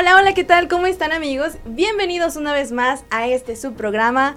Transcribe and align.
Hola, 0.00 0.16
hola, 0.16 0.32
¿qué 0.32 0.44
tal? 0.44 0.66
¿Cómo 0.66 0.86
están 0.86 1.12
amigos? 1.12 1.58
Bienvenidos 1.66 2.36
una 2.36 2.54
vez 2.54 2.72
más 2.72 3.04
a 3.10 3.28
este 3.28 3.54
subprograma. 3.54 4.34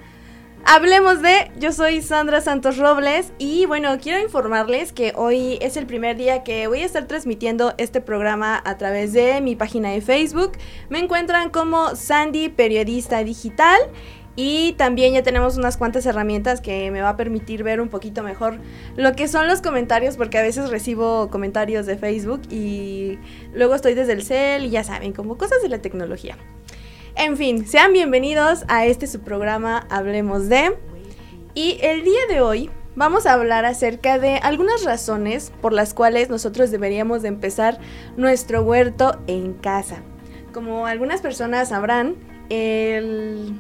Hablemos 0.66 1.22
de, 1.22 1.52
yo 1.58 1.72
soy 1.72 2.02
Sandra 2.02 2.42
Santos 2.42 2.78
Robles 2.78 3.32
y 3.38 3.66
bueno, 3.66 3.98
quiero 4.02 4.20
informarles 4.22 4.92
que 4.92 5.14
hoy 5.16 5.58
es 5.62 5.78
el 5.78 5.86
primer 5.86 6.18
día 6.18 6.44
que 6.44 6.68
voy 6.68 6.82
a 6.82 6.86
estar 6.86 7.08
transmitiendo 7.08 7.76
este 7.78 8.02
programa 8.02 8.62
a 8.66 8.78
través 8.78 9.14
de 9.14 9.40
mi 9.40 9.56
página 9.56 9.92
de 9.92 10.02
Facebook. 10.02 10.52
Me 10.90 11.00
encuentran 11.00 11.50
como 11.50 11.96
Sandy 11.96 12.50
Periodista 12.50 13.24
Digital 13.24 13.80
y 14.36 14.74
también 14.74 15.14
ya 15.14 15.22
tenemos 15.22 15.58
unas 15.58 15.78
cuantas 15.78 16.06
herramientas 16.06 16.60
que 16.60 16.90
me 16.90 17.02
va 17.02 17.10
a 17.10 17.18
permitir 17.18 17.64
ver 17.64 17.80
un 17.80 17.90
poquito 17.90 18.24
mejor 18.24 18.58
lo 18.96 19.14
que 19.14 19.28
son 19.28 19.48
los 19.48 19.62
comentarios, 19.62 20.18
porque 20.18 20.40
a 20.40 20.42
veces 20.42 20.70
recibo 20.70 21.30
comentarios 21.30 21.86
de 21.86 21.98
Facebook 21.98 22.42
y 22.50 23.20
luego 23.54 23.76
estoy 23.76 23.94
desde 23.94 24.14
el 24.14 24.24
cel 24.24 24.66
y 24.66 24.70
ya 24.72 24.84
saben, 24.84 25.14
como 25.14 25.38
cosas 25.38 25.62
de 25.62 25.70
la 25.70 25.80
tecnología. 25.80 26.38
En 27.16 27.38
fin, 27.38 27.68
sean 27.68 27.94
bienvenidos 27.94 28.66
a 28.68 28.88
este 28.88 29.06
su 29.06 29.20
programa 29.20 29.86
Hablemos 29.92 30.50
de. 30.50 30.76
Y 31.54 31.78
el 31.84 32.04
día 32.04 32.22
de 32.28 32.42
hoy 32.42 32.72
vamos 32.96 33.28
a 33.28 33.34
hablar 33.34 33.66
acerca 33.66 34.18
de 34.18 34.38
algunas 34.38 34.84
razones 34.84 35.52
por 35.62 35.74
las 35.74 35.94
cuales 35.94 36.32
nosotros 36.32 36.72
deberíamos 36.72 37.22
de 37.22 37.28
empezar 37.28 37.78
nuestro 38.18 38.64
huerto 38.64 39.20
en 39.28 39.54
casa. 39.54 39.98
Como 40.54 40.88
algunas 40.88 41.22
personas 41.22 41.70
sabrán, 41.70 42.16
el 42.50 43.54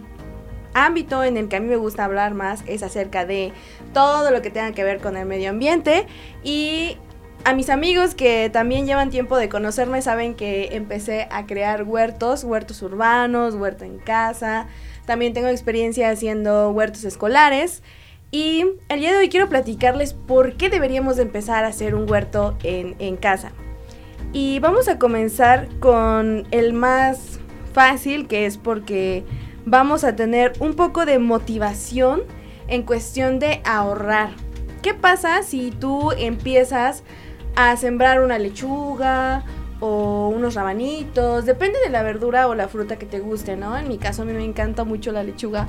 ámbito 0.73 1.23
en 1.23 1.37
el 1.37 1.47
que 1.47 1.57
a 1.57 1.59
mí 1.59 1.67
me 1.67 1.75
gusta 1.75 2.05
hablar 2.05 2.33
más 2.33 2.63
es 2.67 2.83
acerca 2.83 3.25
de 3.25 3.53
todo 3.93 4.31
lo 4.31 4.41
que 4.41 4.49
tenga 4.49 4.71
que 4.71 4.83
ver 4.83 4.99
con 4.99 5.17
el 5.17 5.25
medio 5.25 5.49
ambiente 5.49 6.05
y 6.43 6.97
a 7.45 7.53
mis 7.53 7.69
amigos 7.69 8.15
que 8.15 8.49
también 8.49 8.85
llevan 8.85 9.09
tiempo 9.09 9.37
de 9.37 9.49
conocerme 9.49 10.01
saben 10.01 10.33
que 10.33 10.69
empecé 10.71 11.27
a 11.29 11.45
crear 11.45 11.83
huertos, 11.83 12.45
huertos 12.45 12.81
urbanos, 12.81 13.55
huerto 13.55 13.83
en 13.83 13.99
casa. 13.99 14.67
También 15.05 15.33
tengo 15.33 15.49
experiencia 15.49 16.09
haciendo 16.09 16.69
huertos 16.71 17.03
escolares. 17.03 17.83
Y 18.31 18.65
el 18.87 18.99
día 18.99 19.11
de 19.11 19.17
hoy 19.17 19.29
quiero 19.29 19.49
platicarles 19.49 20.13
por 20.13 20.55
qué 20.55 20.69
deberíamos 20.69 21.19
empezar 21.19 21.65
a 21.65 21.67
hacer 21.67 21.95
un 21.95 22.09
huerto 22.09 22.57
en, 22.63 22.95
en 22.99 23.17
casa. 23.17 23.51
Y 24.31 24.59
vamos 24.59 24.87
a 24.87 24.97
comenzar 24.97 25.67
con 25.79 26.47
el 26.51 26.71
más 26.73 27.39
fácil, 27.73 28.27
que 28.27 28.45
es 28.45 28.57
porque 28.57 29.25
vamos 29.65 30.03
a 30.03 30.15
tener 30.15 30.53
un 30.59 30.73
poco 30.73 31.05
de 31.05 31.19
motivación 31.19 32.23
en 32.67 32.83
cuestión 32.83 33.39
de 33.39 33.61
ahorrar. 33.65 34.31
¿Qué 34.81 34.93
pasa 34.93 35.43
si 35.43 35.71
tú 35.71 36.11
empiezas 36.11 37.03
a 37.55 37.77
sembrar 37.77 38.21
una 38.21 38.37
lechuga 38.37 39.43
o 39.79 40.29
unos 40.29 40.55
rabanitos? 40.55 41.45
Depende 41.45 41.79
de 41.83 41.89
la 41.89 42.03
verdura 42.03 42.47
o 42.47 42.55
la 42.55 42.67
fruta 42.67 42.97
que 42.97 43.05
te 43.05 43.19
guste, 43.19 43.55
¿no? 43.55 43.77
En 43.77 43.87
mi 43.87 43.97
caso 43.97 44.23
a 44.23 44.25
mí 44.25 44.33
me 44.33 44.43
encanta 44.43 44.83
mucho 44.83 45.11
la 45.11 45.23
lechuga. 45.23 45.67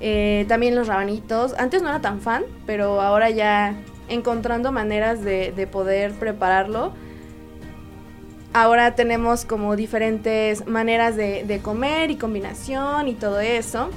Eh, 0.00 0.44
también 0.48 0.74
los 0.74 0.86
rabanitos. 0.86 1.54
Antes 1.58 1.82
no 1.82 1.88
era 1.88 2.00
tan 2.00 2.20
fan, 2.20 2.44
pero 2.66 3.00
ahora 3.00 3.30
ya 3.30 3.74
encontrando 4.08 4.72
maneras 4.72 5.22
de, 5.22 5.52
de 5.52 5.66
poder 5.66 6.12
prepararlo 6.12 6.92
ahora 8.56 8.94
tenemos 8.94 9.44
como 9.44 9.76
diferentes 9.76 10.66
maneras 10.66 11.14
de, 11.14 11.60
comer 11.62 12.10
y 12.10 12.16
combinación 12.16 13.06
y 13.06 13.12
todo 13.12 13.40
eso. 13.40 13.90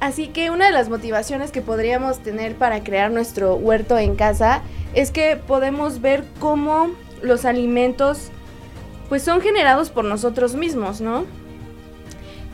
Así 0.00 0.28
que 0.28 0.50
una 0.50 0.66
de 0.66 0.72
las 0.72 0.90
motivaciones 0.90 1.50
que 1.50 1.62
podríamos 1.62 2.18
tener 2.18 2.56
para 2.56 2.82
crear 2.82 3.10
nuestro 3.10 3.54
huerto 3.54 3.96
en 3.96 4.16
casa 4.16 4.60
es 4.92 5.10
que 5.10 5.36
podemos 5.36 6.02
ver 6.02 6.24
cómo 6.40 6.90
los 7.22 7.46
alimentos 7.46 8.28
pues 9.08 9.22
son 9.22 9.40
generados 9.40 9.88
por 9.88 10.04
nosotros 10.04 10.54
mismos, 10.54 11.00
¿no? 11.00 11.24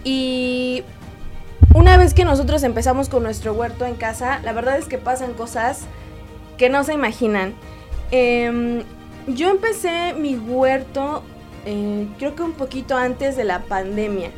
Y 0.04 0.84
una 1.74 1.96
vez 1.96 2.14
que 2.14 2.24
nosotros 2.24 2.62
empezamos 2.62 3.08
con 3.08 3.24
nuestro 3.24 3.52
huerto 3.52 3.84
en 3.84 3.96
casa, 3.96 4.38
la 4.44 4.52
verdad 4.52 4.78
es 4.78 4.86
que 4.86 4.98
pasan 4.98 5.34
cosas 5.34 5.86
que 6.56 6.68
no 6.68 6.84
se 6.84 6.94
imaginan. 6.94 7.52
Eh, 8.12 8.84
yo 9.26 9.50
empecé 9.50 10.14
mi 10.14 10.36
huerto 10.36 11.22
eh, 11.68 12.06
creo 12.18 12.36
que 12.36 12.42
un 12.44 12.52
poquito 12.52 12.96
antes 12.96 13.36
de 13.36 13.42
la 13.42 13.58
pandemia. 13.64 14.30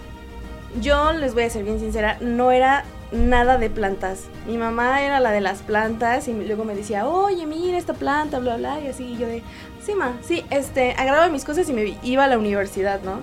Yo 0.80 1.12
les 1.12 1.34
voy 1.34 1.42
a 1.42 1.50
ser 1.50 1.62
bien 1.62 1.78
sincera, 1.78 2.16
no 2.22 2.50
era 2.50 2.84
nada 3.12 3.58
de 3.58 3.68
plantas. 3.68 4.24
Mi 4.46 4.56
mamá 4.56 5.02
era 5.02 5.20
la 5.20 5.30
de 5.30 5.42
las 5.42 5.58
plantas 5.60 6.26
y 6.26 6.32
luego 6.32 6.64
me 6.64 6.74
decía, 6.74 7.06
oye, 7.06 7.44
mira 7.46 7.76
esta 7.76 7.92
planta, 7.92 8.38
bla, 8.38 8.56
bla, 8.56 8.80
y 8.80 8.86
así. 8.88 9.04
Y 9.04 9.18
yo 9.18 9.26
de, 9.26 9.42
sí, 9.84 9.94
ma, 9.94 10.14
sí, 10.22 10.42
este, 10.48 10.92
agarraba 10.92 11.28
mis 11.28 11.44
cosas 11.44 11.68
y 11.68 11.74
me 11.74 11.98
iba 12.02 12.24
a 12.24 12.28
la 12.28 12.38
universidad, 12.38 13.02
¿no? 13.02 13.20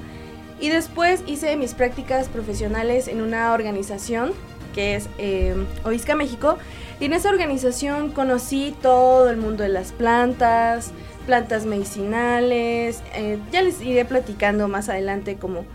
Y 0.60 0.70
después 0.70 1.24
hice 1.26 1.58
mis 1.58 1.74
prácticas 1.74 2.30
profesionales 2.30 3.08
en 3.08 3.22
una 3.22 3.54
organización 3.54 4.34
que 4.76 4.96
es 4.96 5.10
eh, 5.18 5.56
Oisca 5.84 6.16
México. 6.16 6.58
Y 7.00 7.06
en 7.06 7.14
esa 7.14 7.30
organización 7.30 8.12
conocí 8.12 8.76
todo 8.82 9.30
el 9.30 9.38
mundo 9.38 9.64
de 9.64 9.70
las 9.70 9.94
plantas, 9.94 10.92
plantas 11.26 11.66
medicinales. 11.66 13.02
Eh, 13.14 13.40
ya 13.52 13.62
les 13.62 13.82
iré 13.82 14.06
platicando 14.06 14.68
más 14.68 14.90
adelante 14.90 15.36
como 15.38 15.66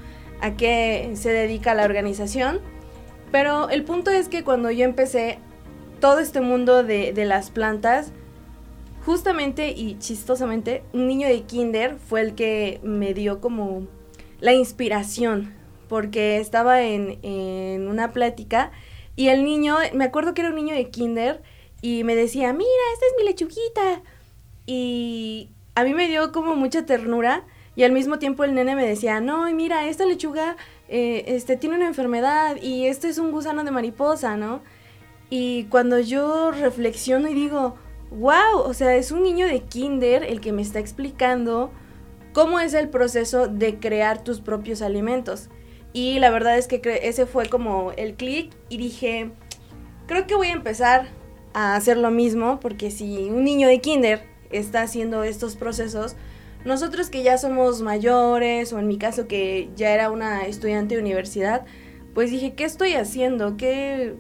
a 0.41 0.53
qué 0.53 1.11
se 1.15 1.31
dedica 1.31 1.75
la 1.75 1.85
organización. 1.85 2.61
Pero 3.31 3.69
el 3.69 3.85
punto 3.85 4.11
es 4.11 4.29
que 4.29 4.43
cuando 4.43 4.71
yo 4.71 4.85
empecé 4.85 5.39
todo 6.01 6.19
este 6.19 6.41
mundo 6.41 6.83
de, 6.83 7.13
de 7.13 7.25
las 7.25 7.51
plantas, 7.51 8.13
justamente 9.05 9.71
y 9.71 9.99
chistosamente, 9.99 10.83
un 10.93 11.07
niño 11.07 11.29
de 11.29 11.43
kinder 11.43 11.97
fue 11.97 12.23
el 12.23 12.35
que 12.35 12.81
me 12.83 13.15
dio 13.15 13.41
como 13.41 13.87
la 14.41 14.53
inspiración, 14.53 15.55
porque 15.89 16.39
estaba 16.39 16.83
en, 16.83 17.19
en 17.23 17.89
una 17.89 18.13
plática 18.13 18.73
y 19.17 19.29
el 19.29 19.45
niño, 19.45 19.77
me 19.93 20.05
acuerdo 20.05 20.35
que 20.35 20.41
era 20.41 20.51
un 20.51 20.57
niño 20.57 20.75
de 20.75 20.89
kinder, 20.89 21.43
y 21.83 22.05
me 22.05 22.15
decía, 22.15 22.53
mira, 22.53 22.71
esta 22.95 23.07
es 23.07 23.13
mi 23.19 23.25
lechuguita, 23.25 24.03
y 24.73 25.49
a 25.75 25.83
mí 25.83 25.95
me 25.95 26.07
dio 26.07 26.31
como 26.31 26.55
mucha 26.55 26.87
ternura 26.87 27.43
y 27.75 27.83
al 27.83 27.91
mismo 27.91 28.21
tiempo 28.21 28.45
el 28.45 28.55
nene 28.55 28.77
me 28.77 28.87
decía, 28.87 29.21
no, 29.21 29.53
mira, 29.53 29.89
esta 29.89 30.07
lechuga 30.07 30.57
eh, 30.89 31.25
este, 31.27 31.57
tiene 31.57 31.75
una 31.75 31.89
enfermedad 31.89 32.55
y 32.63 32.87
este 32.87 33.09
es 33.09 33.19
un 33.19 33.33
gusano 33.33 33.65
de 33.65 33.73
mariposa, 33.73 34.37
¿no? 34.37 34.63
Y 35.29 35.65
cuando 35.65 35.99
yo 35.99 36.53
reflexiono 36.53 37.29
y 37.29 37.35
digo, 37.35 37.75
wow, 38.13 38.61
o 38.65 38.73
sea, 38.73 38.95
es 38.95 39.11
un 39.11 39.25
niño 39.25 39.49
de 39.49 39.59
kinder 39.59 40.23
el 40.23 40.41
que 40.41 40.53
me 40.53 40.63
está 40.63 40.79
explicando 40.79 41.73
cómo 42.33 42.61
es 42.61 42.73
el 42.73 42.91
proceso 42.91 43.49
de 43.49 43.81
crear 43.81 44.23
tus 44.23 44.41
propios 44.41 44.83
alimentos. 44.83 45.49
Y 45.93 46.21
la 46.21 46.31
verdad 46.31 46.57
es 46.57 46.69
que 46.69 46.81
ese 47.03 47.27
fue 47.27 47.49
como 47.49 47.91
el 47.97 48.15
clic 48.15 48.53
y 48.69 48.79
dije, 48.79 49.33
creo 50.07 50.29
que 50.29 50.37
voy 50.37 50.47
a 50.47 50.53
empezar 50.53 51.09
a 51.55 51.75
hacer 51.75 51.97
lo 51.97 52.13
mismo 52.13 52.61
porque 52.61 52.93
si 52.93 53.31
un 53.31 53.43
niño 53.43 53.67
de 53.67 53.81
kinder 53.81 54.30
está 54.51 54.83
haciendo 54.83 55.25
estos 55.25 55.57
procesos, 55.57 56.17
nosotros 56.65 57.09
que 57.09 57.23
ya 57.23 57.39
somos 57.39 57.81
mayores, 57.81 58.73
o 58.73 58.79
en 58.79 58.87
mi 58.87 58.99
caso 58.99 59.27
que 59.27 59.71
ya 59.77 59.91
era 59.95 60.11
una 60.11 60.43
estudiante 60.43 60.95
de 60.95 61.01
universidad, 61.01 61.65
pues 62.15 62.31
dije, 62.31 62.55
¿qué 62.55 62.65
estoy 62.65 62.95
haciendo? 62.95 63.57
¿Qué, 63.57 64.15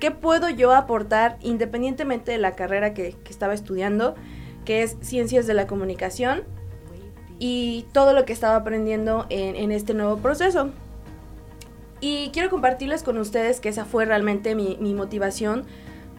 qué 0.00 0.10
puedo 0.10 0.48
yo 0.50 0.74
aportar 0.74 1.38
independientemente 1.42 2.32
de 2.32 2.38
la 2.38 2.52
carrera 2.52 2.92
que, 2.92 3.14
estaba 3.30 3.54
estudiando, 3.54 4.16
que 4.64 4.82
es 4.82 4.96
ciencias 5.00 5.46
de 5.46 5.54
la 5.54 5.66
comunicación, 5.66 6.42
y 7.38 7.84
todo 7.92 8.14
lo 8.14 8.24
que 8.24 8.32
estaba 8.32 8.56
aprendiendo 8.56 9.26
en, 9.28 9.70
este 9.70 9.94
nuevo 9.94 10.16
proceso? 10.16 10.70
Y 12.00 12.30
quiero 12.32 12.50
compartirles 12.50 13.04
con 13.04 13.16
ustedes 13.18 13.60
que 13.60 13.68
esa 13.68 13.84
fue 13.84 14.06
realmente 14.06 14.54
mi, 14.56 14.76
mi 14.80 14.92
motivación 14.92 15.64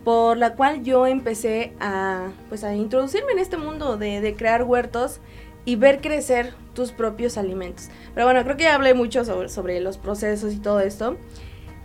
por 0.07 0.38
la 0.38 0.56
cual 0.56 0.83
yo 0.86 1.06
empecé 1.06 1.74
a, 1.81 2.30
pues, 2.48 2.63
a 2.63 2.74
introducirme 2.74 3.33
en 3.33 3.39
este 3.39 3.57
mundo 3.57 3.98
de, 3.98 4.36
crear 4.38 4.63
huertos 4.63 5.19
y 5.65 5.75
ver 5.75 6.00
crecer 6.00 6.54
tus 6.74 6.94
propios 6.94 7.38
alimentos. 7.38 7.89
Pero 8.13 8.25
bueno, 8.25 8.42
creo 8.45 8.56
que 8.56 8.63
ya 8.63 8.75
hablé 8.75 8.94
mucho 8.94 9.25
sobre, 9.25 9.50
sobre 9.50 9.81
los 9.81 9.98
procesos 9.98 10.54
y 10.54 10.59
todo 10.59 10.80
esto. 10.80 11.18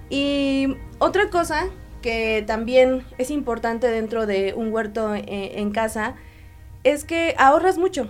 Y 0.09 0.77
otra 1.01 1.31
cosa 1.31 1.65
que 2.01 2.45
también 2.47 3.05
es 3.19 3.33
importante 3.33 3.89
dentro 3.89 4.25
de 4.25 4.55
un 4.57 4.73
huerto 4.73 5.17
en, 5.17 5.25
en 5.27 5.73
casa 5.73 6.15
es 6.85 7.03
que 7.03 7.35
ahorras 7.39 7.77
mucho. 7.77 8.07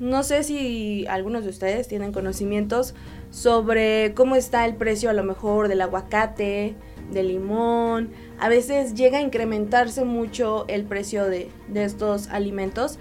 No 0.00 0.24
sé 0.24 0.42
si 0.42 1.06
algunos 1.06 1.44
de 1.44 1.50
ustedes 1.50 1.86
tienen 1.86 2.12
conocimientos 2.12 2.96
sobre 3.30 4.12
cómo 4.14 4.34
está 4.34 4.64
el 4.64 4.74
precio 4.74 5.08
a 5.08 5.12
lo 5.12 5.22
mejor 5.22 5.68
del 5.68 5.82
aguacate, 5.82 6.74
del 7.10 7.28
limón, 7.28 8.10
a 8.38 8.48
veces 8.48 8.94
llega 8.94 9.18
a 9.18 9.20
incrementarse 9.20 10.04
mucho 10.04 10.64
el 10.68 10.84
precio 10.84 11.24
de, 11.24 11.50
estos 11.74 12.28
alimentos 12.28 12.98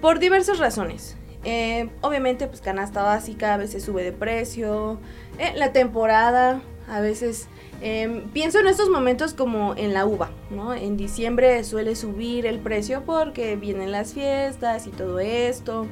por 0.00 0.18
diversas 0.18 0.58
razones. 0.58 1.16
Eh, 1.44 1.90
obviamente, 2.02 2.46
pues 2.46 2.60
canasta 2.60 3.02
básica 3.02 3.54
a 3.54 3.56
veces 3.56 3.82
sube 3.82 4.04
de 4.04 4.12
precio. 4.12 4.98
Eh, 5.38 5.52
la 5.56 5.72
temporada, 5.72 6.62
a 6.88 7.00
veces 7.00 7.48
em, 7.80 8.28
pienso 8.30 8.60
en 8.60 8.68
estos 8.68 8.88
momentos 8.90 9.34
como 9.34 9.74
en 9.76 9.92
la 9.92 10.06
uva, 10.06 10.30
¿no? 10.50 10.74
En 10.74 10.96
diciembre 10.96 11.64
suele 11.64 11.96
subir 11.96 12.46
el 12.46 12.58
precio 12.58 13.02
porque 13.04 13.56
vienen 13.56 13.90
las 13.90 14.12
fiestas 14.14 14.86
y 14.86 14.90
todo 14.90 15.18
esto. 15.18 15.86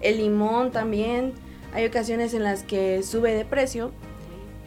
El 0.00 0.18
limón 0.18 0.72
también, 0.72 1.32
hay 1.72 1.86
ocasiones 1.86 2.34
en 2.34 2.42
las 2.42 2.64
que 2.64 3.02
sube 3.02 3.34
de 3.34 3.44
precio. 3.44 3.92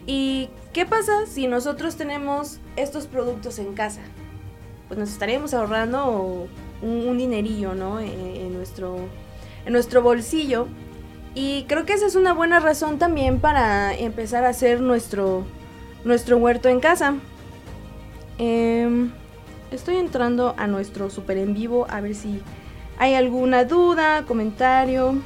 ¿Y 0.06 0.50
qué 0.72 0.86
pasa 0.86 1.26
si 1.26 1.48
nosotros 1.48 1.96
tenemos 1.96 2.60
estos 2.76 3.06
productos 3.06 3.58
en 3.58 3.74
casa? 3.74 4.00
Pues 4.86 4.98
nos 4.98 5.10
estaríamos 5.10 5.52
ahorrando 5.52 6.48
un, 6.80 7.18
dinerillo, 7.18 7.74
¿no? 7.74 7.98
En, 7.98 8.52
nuestro, 8.52 8.96
en 9.64 9.72
nuestro 9.72 10.02
bolsillo. 10.02 10.68
Y 11.34 11.64
creo 11.64 11.84
que 11.84 11.92
esa 11.92 12.06
es 12.06 12.14
una 12.14 12.32
buena 12.32 12.60
razón 12.60 12.98
también 12.98 13.40
para 13.40 13.94
empezar 13.94 14.44
a 14.44 14.50
hacer 14.50 14.80
nuestro, 14.80 15.44
nuestro 16.04 16.38
huerto 16.38 16.68
en 16.68 16.78
casa. 16.78 17.16
Em, 18.38 19.10
estoy 19.72 19.96
entrando 19.96 20.54
a 20.56 20.68
nuestro 20.68 21.10
super 21.10 21.36
en 21.36 21.52
vivo 21.52 21.86
a 21.90 22.00
ver 22.00 22.14
si 22.14 22.40
hay 22.96 23.14
alguna 23.14 23.64
duda, 23.64 24.24
comentario. 24.24 25.16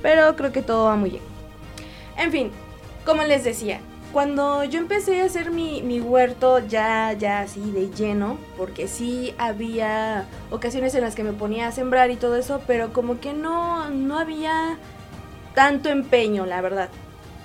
Pero 0.00 0.36
creo 0.36 0.52
que 0.52 0.62
todo 0.62 0.86
va 0.86 0.96
muy 0.96 1.10
bien. 1.10 1.22
En 2.16 2.32
fin, 2.32 2.50
como 3.04 3.22
les 3.24 3.44
decía, 3.44 3.80
cuando 4.12 4.62
yo 4.64 4.78
empecé 4.78 5.22
a 5.22 5.24
hacer 5.24 5.50
mi, 5.50 6.00
huerto 6.00 6.58
ya, 6.58 7.14
ya 7.14 7.40
así 7.40 7.70
de 7.70 7.90
lleno, 7.90 8.38
porque 8.58 8.86
sí 8.86 9.34
había 9.38 10.26
ocasiones 10.50 10.94
en 10.94 11.00
las 11.00 11.14
que 11.14 11.24
me 11.24 11.32
ponía 11.32 11.68
a 11.68 11.72
sembrar 11.72 12.10
y 12.10 12.16
todo 12.16 12.36
eso, 12.36 12.60
pero 12.66 12.92
como 12.92 13.20
que 13.20 13.32
no, 13.32 13.88
no 13.88 14.18
había 14.18 14.76
tanto 15.54 15.88
empeño, 15.88 16.44
la 16.44 16.60
verdad. 16.60 16.90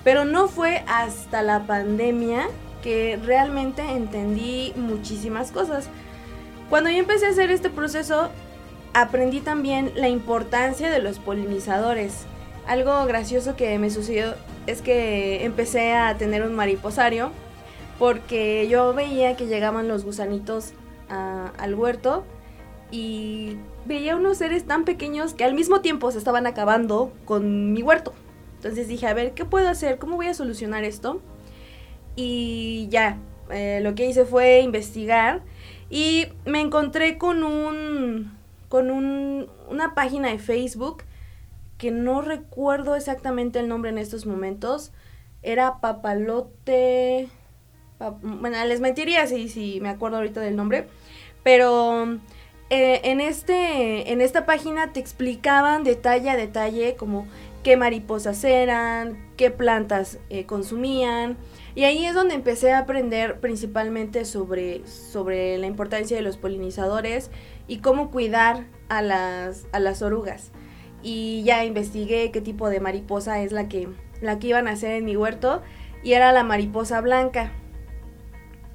Pero 0.04 0.26
no 0.26 0.48
fue 0.48 0.84
hasta 0.86 1.42
la 1.42 1.66
pandemia 1.66 2.48
que 2.82 3.18
realmente 3.24 3.82
entendí 3.82 4.72
muchísimas 4.76 5.50
cosas. 5.50 5.88
Cuando 6.68 6.90
yo 6.90 6.98
empecé 6.98 7.26
a 7.26 7.30
hacer 7.30 7.50
este 7.50 7.70
proceso, 7.70 8.28
aprendí 8.92 9.40
también 9.40 9.92
la 9.94 10.08
importancia 10.08 10.90
de 10.90 10.98
los 10.98 11.18
polinizadores. 11.18 12.26
Algo 12.68 13.06
gracioso 13.06 13.56
que 13.56 13.78
me 13.78 13.88
sucedió 13.88 14.34
es 14.66 14.82
que 14.82 15.42
empecé 15.46 15.94
a 15.94 16.18
tener 16.18 16.42
un 16.42 16.54
mariposario 16.54 17.30
porque 17.98 18.68
yo 18.68 18.92
veía 18.92 19.36
que 19.36 19.46
llegaban 19.46 19.88
los 19.88 20.04
gusanitos 20.04 20.74
al 21.08 21.74
huerto 21.74 22.24
y 22.90 23.56
veía 23.86 24.16
unos 24.16 24.36
seres 24.36 24.66
tan 24.66 24.84
pequeños 24.84 25.32
que 25.32 25.44
al 25.44 25.54
mismo 25.54 25.80
tiempo 25.80 26.12
se 26.12 26.18
estaban 26.18 26.46
acabando 26.46 27.10
con 27.24 27.72
mi 27.72 27.82
huerto. 27.82 28.12
Entonces 28.56 28.86
dije, 28.86 29.06
a 29.06 29.14
ver, 29.14 29.32
¿qué 29.32 29.46
puedo 29.46 29.66
hacer? 29.66 29.98
¿Cómo 29.98 30.16
voy 30.16 30.26
a 30.26 30.34
solucionar 30.34 30.84
esto? 30.84 31.22
Y 32.16 32.88
ya, 32.90 33.16
eh, 33.50 33.80
lo 33.82 33.94
que 33.94 34.06
hice 34.06 34.26
fue 34.26 34.60
investigar 34.60 35.40
y 35.88 36.26
me 36.44 36.60
encontré 36.60 37.16
con 37.16 37.44
un 37.44 38.36
con 38.68 38.90
un, 38.90 39.48
una 39.70 39.94
página 39.94 40.28
de 40.28 40.38
Facebook 40.38 41.04
que 41.78 41.92
no 41.92 42.20
recuerdo 42.20 42.96
exactamente 42.96 43.60
el 43.60 43.68
nombre 43.68 43.90
en 43.90 43.98
estos 43.98 44.26
momentos. 44.26 44.92
Era 45.42 45.80
Papalote. 45.80 47.28
bueno, 48.20 48.64
les 48.66 48.80
mentiría 48.80 49.26
si, 49.26 49.78
me 49.80 49.88
acuerdo 49.88 50.18
ahorita 50.18 50.40
del 50.40 50.56
nombre. 50.56 50.88
Pero 51.44 52.18
eh, 52.68 53.00
en, 53.04 53.20
este, 53.20 54.12
en 54.12 54.20
esta 54.20 54.44
página 54.44 54.92
te 54.92 55.00
explicaban 55.00 55.84
detalle 55.84 56.30
a 56.30 56.36
detalle 56.36 56.96
como 56.96 57.26
qué 57.62 57.76
mariposas 57.76 58.42
eran, 58.44 59.32
qué 59.36 59.50
plantas 59.50 60.18
eh, 60.30 60.46
consumían. 60.46 61.36
Y 61.76 61.84
ahí 61.84 62.04
es 62.04 62.14
donde 62.14 62.34
empecé 62.34 62.72
a 62.72 62.80
aprender 62.80 63.38
principalmente 63.38 64.24
sobre, 64.24 64.84
sobre 64.86 65.58
la 65.58 65.66
importancia 65.66 66.16
de 66.16 66.24
los 66.24 66.36
polinizadores 66.36 67.30
y 67.68 67.78
cómo 67.78 68.10
cuidar 68.10 68.66
a 68.88 69.00
las, 69.00 69.66
a 69.70 69.78
las 69.78 70.02
orugas. 70.02 70.50
Y 71.02 71.42
ya 71.44 71.64
investigué 71.64 72.30
qué 72.30 72.40
tipo 72.40 72.70
de 72.70 72.80
mariposa 72.80 73.42
es 73.42 73.52
la 73.52 73.68
que, 73.68 73.88
la 74.20 74.38
que 74.38 74.48
iban 74.48 74.68
a 74.68 74.72
hacer 74.72 74.92
en 74.92 75.04
mi 75.04 75.16
huerto 75.16 75.62
y 76.02 76.12
era 76.12 76.32
la 76.32 76.44
mariposa 76.44 77.00
blanca. 77.00 77.52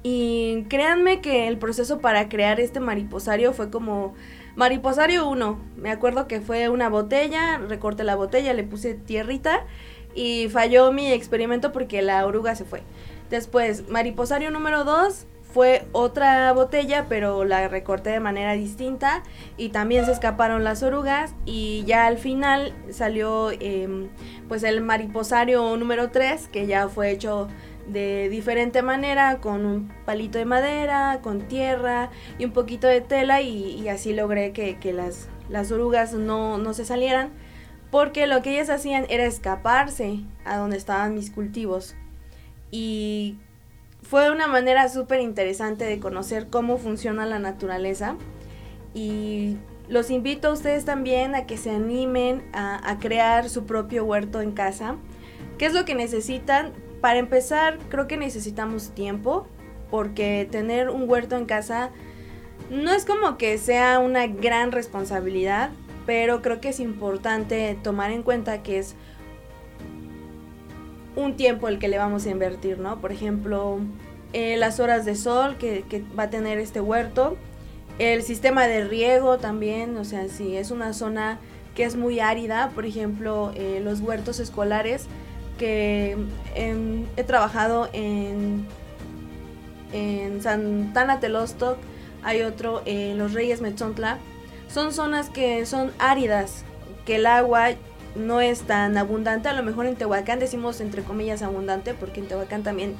Y 0.02 0.64
créanme 0.68 1.20
que 1.20 1.48
el 1.48 1.58
proceso 1.58 2.00
para 2.00 2.28
crear 2.28 2.60
este 2.60 2.78
mariposario 2.78 3.52
fue 3.52 3.70
como 3.70 4.14
mariposario 4.54 5.28
1. 5.28 5.58
Me 5.76 5.90
acuerdo 5.90 6.28
que 6.28 6.40
fue 6.40 6.68
una 6.68 6.88
botella, 6.88 7.58
recorté 7.58 8.04
la 8.04 8.14
botella, 8.14 8.52
le 8.52 8.64
puse 8.64 8.94
tierrita 8.94 9.64
y 10.14 10.48
falló 10.48 10.92
mi 10.92 11.10
experimento 11.10 11.72
porque 11.72 12.02
la 12.02 12.24
oruga 12.26 12.54
se 12.54 12.64
fue. 12.64 12.82
Después, 13.30 13.88
mariposario 13.88 14.50
número 14.50 14.84
2, 14.84 15.26
fue 15.54 15.86
otra 15.92 16.52
botella, 16.52 17.06
pero 17.08 17.44
la 17.44 17.68
recorté 17.68 18.10
de 18.10 18.18
manera 18.18 18.54
distinta 18.54 19.22
y 19.56 19.68
también 19.68 20.04
se 20.04 20.10
escaparon 20.10 20.64
las 20.64 20.82
orugas 20.82 21.32
y 21.46 21.84
ya 21.86 22.06
al 22.06 22.18
final 22.18 22.74
salió 22.90 23.52
em, 23.52 24.08
pues 24.48 24.64
el 24.64 24.80
mariposario 24.80 25.76
número 25.76 26.10
3 26.10 26.48
que 26.48 26.66
ya 26.66 26.88
fue 26.88 27.12
hecho 27.12 27.46
de 27.86 28.28
diferente 28.30 28.82
manera 28.82 29.38
con 29.40 29.64
un 29.64 29.92
palito 30.04 30.38
de 30.38 30.44
madera, 30.44 31.20
con 31.22 31.46
tierra 31.46 32.10
y 32.36 32.46
un 32.46 32.50
poquito 32.50 32.88
de 32.88 33.00
tela 33.00 33.40
y, 33.40 33.88
así 33.88 34.12
logré 34.12 34.52
que, 34.52 34.92
las, 34.92 35.28
las 35.48 35.70
orugas 35.70 36.14
no, 36.14 36.58
no 36.58 36.74
se 36.74 36.84
salieran 36.84 37.30
porque 37.92 38.26
lo 38.26 38.42
que 38.42 38.54
ellas 38.54 38.70
hacían 38.70 39.06
era 39.08 39.24
escaparse 39.24 40.18
a 40.44 40.56
donde 40.56 40.76
estaban 40.76 41.14
mis 41.14 41.30
cultivos. 41.30 41.94
Y 42.72 43.36
fue 44.04 44.30
una 44.30 44.46
manera 44.46 44.88
súper 44.88 45.20
interesante 45.20 45.84
de 45.84 45.98
conocer 45.98 46.48
cómo 46.48 46.76
funciona 46.76 47.26
la 47.26 47.38
naturaleza 47.38 48.16
y 48.92 49.56
los 49.88 50.10
invito 50.10 50.48
a 50.48 50.52
ustedes 50.52 50.84
también 50.84 51.34
a 51.34 51.46
que 51.46 51.56
se 51.56 51.70
animen 51.70 52.42
a, 52.52 52.98
crear 53.00 53.48
su 53.48 53.64
propio 53.64 54.04
huerto 54.04 54.40
en 54.40 54.52
casa. 54.52 54.96
¿Qué 55.58 55.66
es 55.66 55.72
lo 55.72 55.84
que 55.84 55.94
necesitan? 55.94 56.72
Para 57.00 57.18
empezar, 57.18 57.78
creo 57.88 58.06
que 58.06 58.16
necesitamos 58.16 58.90
tiempo, 58.90 59.46
porque 59.90 60.48
tener 60.50 60.90
un 60.90 61.08
huerto 61.08 61.36
en 61.36 61.44
casa 61.44 61.90
no 62.70 62.92
es 62.92 63.04
como 63.04 63.36
que 63.36 63.58
sea 63.58 63.98
una 63.98 64.26
gran 64.26 64.72
responsabilidad, 64.72 65.70
pero 66.06 66.40
creo 66.40 66.60
que 66.60 66.70
es 66.70 66.80
importante 66.80 67.76
tomar 67.82 68.10
en 68.10 68.22
cuenta 68.22 68.62
que 68.62 68.78
es 68.78 68.94
un 71.16 71.36
tiempo 71.36 71.68
el 71.68 71.78
que 71.78 71.88
le 71.88 71.98
vamos 71.98 72.26
a 72.26 72.30
invertir, 72.30 72.78
¿no? 72.78 73.00
Por 73.00 73.12
ejemplo, 73.12 73.78
eh, 74.32 74.56
las 74.56 74.80
horas 74.80 75.04
de 75.04 75.14
sol 75.14 75.56
que, 75.56 75.84
va 76.18 76.24
a 76.24 76.30
tener 76.30 76.58
este 76.58 76.80
huerto, 76.80 77.36
el 77.98 78.22
sistema 78.22 78.66
de 78.66 78.84
riego 78.84 79.38
también, 79.38 79.96
o 79.96 80.04
sea, 80.04 80.28
si 80.28 80.56
es 80.56 80.70
una 80.70 80.92
zona 80.92 81.38
que 81.74 81.84
es 81.84 81.96
muy 81.96 82.20
árida, 82.20 82.70
por 82.74 82.86
ejemplo, 82.86 83.52
eh, 83.54 83.80
los 83.82 84.00
huertos 84.00 84.40
escolares, 84.40 85.06
que 85.58 86.16
em, 86.56 87.06
he 87.16 87.22
trabajado 87.22 87.88
en, 87.92 88.66
en 89.92 90.42
Santana 90.42 91.20
Telostoc, 91.20 91.78
hay 92.24 92.42
otro 92.42 92.82
en 92.86 93.18
Los 93.18 93.32
Reyes 93.32 93.60
Metzontla, 93.60 94.18
son 94.68 94.92
zonas 94.92 95.30
que 95.30 95.64
son 95.66 95.92
áridas, 95.98 96.64
que 97.06 97.16
el 97.16 97.26
agua 97.26 97.70
no 98.14 98.40
es 98.40 98.62
tan 98.62 98.96
abundante. 98.96 99.48
A 99.48 99.52
lo 99.52 99.62
mejor 99.62 99.86
en 99.86 99.96
Tehuacán 99.96 100.38
decimos 100.38 100.80
entre 100.80 101.02
comillas 101.02 101.42
abundante, 101.42 101.94
porque 101.94 102.20
en 102.20 102.28
Tehuacán 102.28 102.62
también 102.62 102.94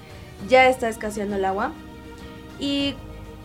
ya 0.48 0.68
está 0.68 0.88
escaseando 0.88 1.36
el 1.36 1.44
agua. 1.44 1.72
Y 2.58 2.94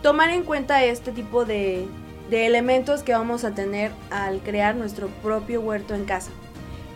tomar 0.02 0.30
en 0.30 0.44
cuenta 0.44 0.84
este 0.84 1.12
tipo 1.12 1.44
de, 1.44 1.86
de 2.30 2.46
elementos 2.46 3.02
que 3.02 3.12
vamos 3.12 3.44
a 3.44 3.52
tener 3.52 3.92
al 4.10 4.40
crear 4.40 4.74
nuestro 4.76 5.08
propio 5.22 5.60
huerto 5.60 5.94
en 5.94 6.04
casa. 6.04 6.30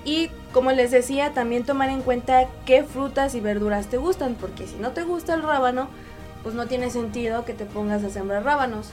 Y 0.05 0.31
como 0.53 0.71
les 0.71 0.91
decía, 0.91 1.33
también 1.33 1.65
tomar 1.65 1.89
en 1.89 2.03
cuenta 2.03 2.47
qué 2.67 2.85
frutas 2.85 3.35
y 3.35 3.41
verduras 3.41 3.87
te 3.89 3.97
gustan, 3.97 4.35
porque 4.35 4.67
si 4.67 4.77
no 4.77 4.93
te 4.93 5.03
gusta 5.03 5.35
el 5.35 5.43
rábano, 5.43 5.89
pues 6.43 6.55
no 6.55 6.67
tiene 6.67 6.91
sentido 6.91 7.45
que 7.45 7.55
te 7.55 7.65
pongas 7.65 8.05
a 8.05 8.11
sembrar 8.11 8.45
rábanos. 8.45 8.91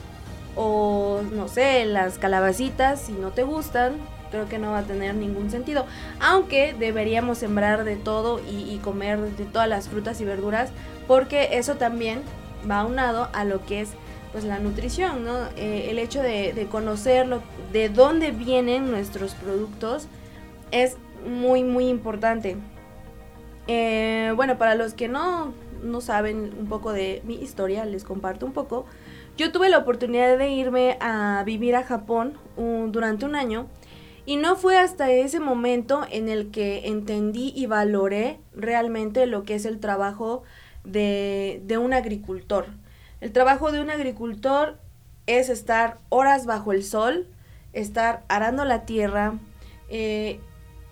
O 0.56 1.22
no 1.34 1.48
sé, 1.48 1.86
las 1.86 2.18
calabacitas, 2.18 3.02
si 3.02 3.12
no 3.12 3.32
te 3.32 3.44
gustan, 3.44 3.94
creo 4.32 4.48
que 4.48 4.58
no 4.58 4.72
va 4.72 4.80
a 4.80 4.84
tener 4.84 5.14
ningún 5.14 5.52
sentido. 5.52 5.86
Aunque 6.20 6.74
deberíamos 6.78 7.38
sembrar 7.38 7.84
de 7.84 7.98
todo 7.98 8.40
y, 8.40 8.78
comer 8.78 9.20
de 9.20 9.46
todas 9.46 9.68
las 9.68 9.90
frutas 9.90 10.20
y 10.22 10.26
verduras, 10.26 10.72
porque 11.08 11.50
eso 11.52 11.76
también 11.76 12.22
va 12.70 12.80
aunado 12.80 13.30
a 13.34 13.44
lo 13.44 13.64
que 13.66 13.82
es 13.82 13.90
pues 14.32 14.46
la 14.46 14.60
nutrición, 14.60 15.26
¿no? 15.26 15.38
Eh, 15.58 15.88
el 15.90 16.00
hecho 16.00 16.22
de, 16.22 16.68
conocer 16.72 17.28
de 17.74 17.90
dónde 17.90 18.32
vienen 18.32 18.90
nuestros 18.90 19.34
productos 19.36 20.08
es 20.72 20.96
muy 21.28 21.64
muy 21.64 21.90
importante. 21.90 22.58
Eh, 23.68 24.32
bueno, 24.36 24.58
para 24.58 24.76
los 24.76 24.94
que 24.94 25.10
no, 25.10 25.54
no 25.84 26.02
saben 26.02 26.54
un 26.58 26.68
poco 26.68 26.94
de 26.94 27.22
mi 27.26 27.36
historia, 27.36 27.86
les 27.86 28.06
comparto 28.06 28.46
un 28.46 28.54
poco. 28.54 28.86
Yo 29.38 29.52
tuve 29.52 29.70
la 29.70 29.80
oportunidad 29.80 30.38
de 30.38 30.50
irme 30.50 30.98
a 31.02 31.44
vivir 31.46 31.76
a 31.76 31.84
Japón 31.84 32.38
durante 32.58 33.26
un 33.26 33.36
año 33.36 33.68
y 34.26 34.38
no 34.38 34.56
fue 34.56 34.78
hasta 34.78 35.12
ese 35.12 35.40
momento 35.40 36.06
en 36.10 36.30
el 36.30 36.52
que 36.52 36.88
entendí 36.88 37.52
y 37.56 37.66
valoré 37.66 38.40
realmente 38.56 39.26
lo 39.26 39.44
que 39.44 39.56
es 39.56 39.66
el 39.66 39.80
trabajo 39.80 40.44
de, 40.84 41.62
un 41.80 41.94
agricultor. 41.94 42.68
El 43.20 43.32
trabajo 43.32 43.72
de 43.72 43.82
un 43.82 43.90
agricultor 43.90 44.78
es 45.26 45.50
estar 45.50 46.00
horas 46.10 46.46
bajo 46.46 46.72
el 46.72 46.84
sol, 46.84 47.28
estar 47.74 48.24
arando 48.28 48.66
la 48.66 48.86
tierra, 48.86 49.36
eh, 49.90 50.40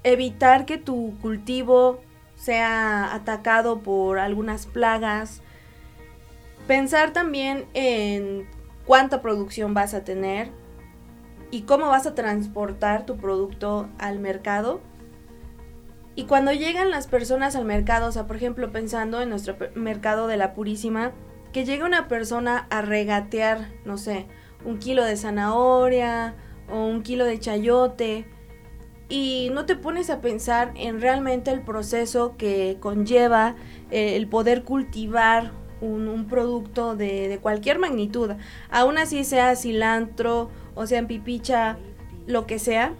evitar 0.04 0.66
que 0.66 0.78
tu 0.78 1.16
cultivo 1.22 2.00
sea 2.36 3.14
atacado 3.14 3.80
por 3.80 4.18
algunas 4.18 4.66
plagas. 4.66 5.42
Pensar 6.68 7.14
también 7.14 7.66
en 7.74 8.48
cuánta 8.86 9.22
producción 9.22 9.74
vas 9.74 9.94
a 9.94 10.04
tener 10.04 10.52
y 11.52 11.62
cómo 11.62 11.88
vas 11.88 12.06
a 12.06 12.16
transportar 12.16 13.06
tu 13.06 13.18
producto 13.18 13.90
al 13.98 14.20
mercado. 14.20 14.82
Y 16.16 16.26
cuando 16.26 16.52
llegan 16.52 16.92
las 16.92 17.08
personas 17.08 17.56
al 17.56 17.66
mercado, 17.66 18.08
o 18.08 18.12
sea, 18.12 18.28
por 18.28 18.36
ejemplo, 18.36 18.72
pensando 18.72 19.22
en 19.22 19.30
nuestro 19.30 19.56
mercado 19.76 20.28
de 20.28 20.38
la 20.38 20.54
Purísima, 20.54 21.14
que 21.54 21.66
llega 21.66 21.86
una 21.86 22.08
persona 22.08 22.68
a 22.70 22.82
regatear, 22.82 23.70
no 23.86 23.98
sé, 23.98 24.28
un 24.66 24.78
kilo 24.80 25.04
de 25.06 25.16
zanahoria 25.16 26.36
o 26.70 26.86
un 26.86 27.02
kilo 27.04 27.26
de 27.26 27.40
chayote, 27.40 28.26
y 29.10 29.50
no 29.54 29.66
te 29.66 29.76
pones 29.76 30.12
a 30.12 30.22
pensar 30.22 30.72
en 30.76 31.02
realmente 31.02 31.52
el 31.52 31.62
proceso 31.62 32.38
que 32.38 32.78
conlleva 32.80 33.56
eh, 33.90 34.16
el 34.16 34.28
poder 34.28 34.64
cultivar 34.64 35.52
un, 35.82 36.28
producto 36.28 36.96
de, 36.96 37.40
cualquier 37.42 37.80
magnitud, 37.80 38.32
aún 38.70 38.98
así 38.98 39.24
sea 39.24 39.56
cilantro 39.56 40.50
o 40.76 40.86
sea 40.86 41.00
en 41.00 41.08
pipicha, 41.08 41.78
lo 42.28 42.46
que 42.46 42.60
sea. 42.60 42.94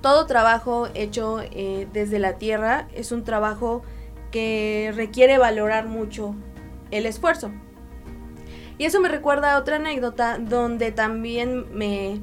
Todo 0.00 0.26
trabajo 0.26 0.88
hecho 0.94 1.40
eh, 1.42 1.88
desde 1.92 2.18
la 2.18 2.38
tierra 2.38 2.88
es 2.94 3.12
un 3.12 3.24
trabajo 3.24 3.82
que 4.30 4.92
requiere 4.94 5.38
valorar 5.38 5.86
mucho 5.86 6.34
el 6.90 7.06
esfuerzo. 7.06 7.50
Y 8.78 8.84
eso 8.84 9.00
me 9.00 9.08
recuerda 9.08 9.54
a 9.54 9.58
otra 9.58 9.76
anécdota 9.76 10.38
donde 10.38 10.92
también 10.92 11.66
me 11.72 12.20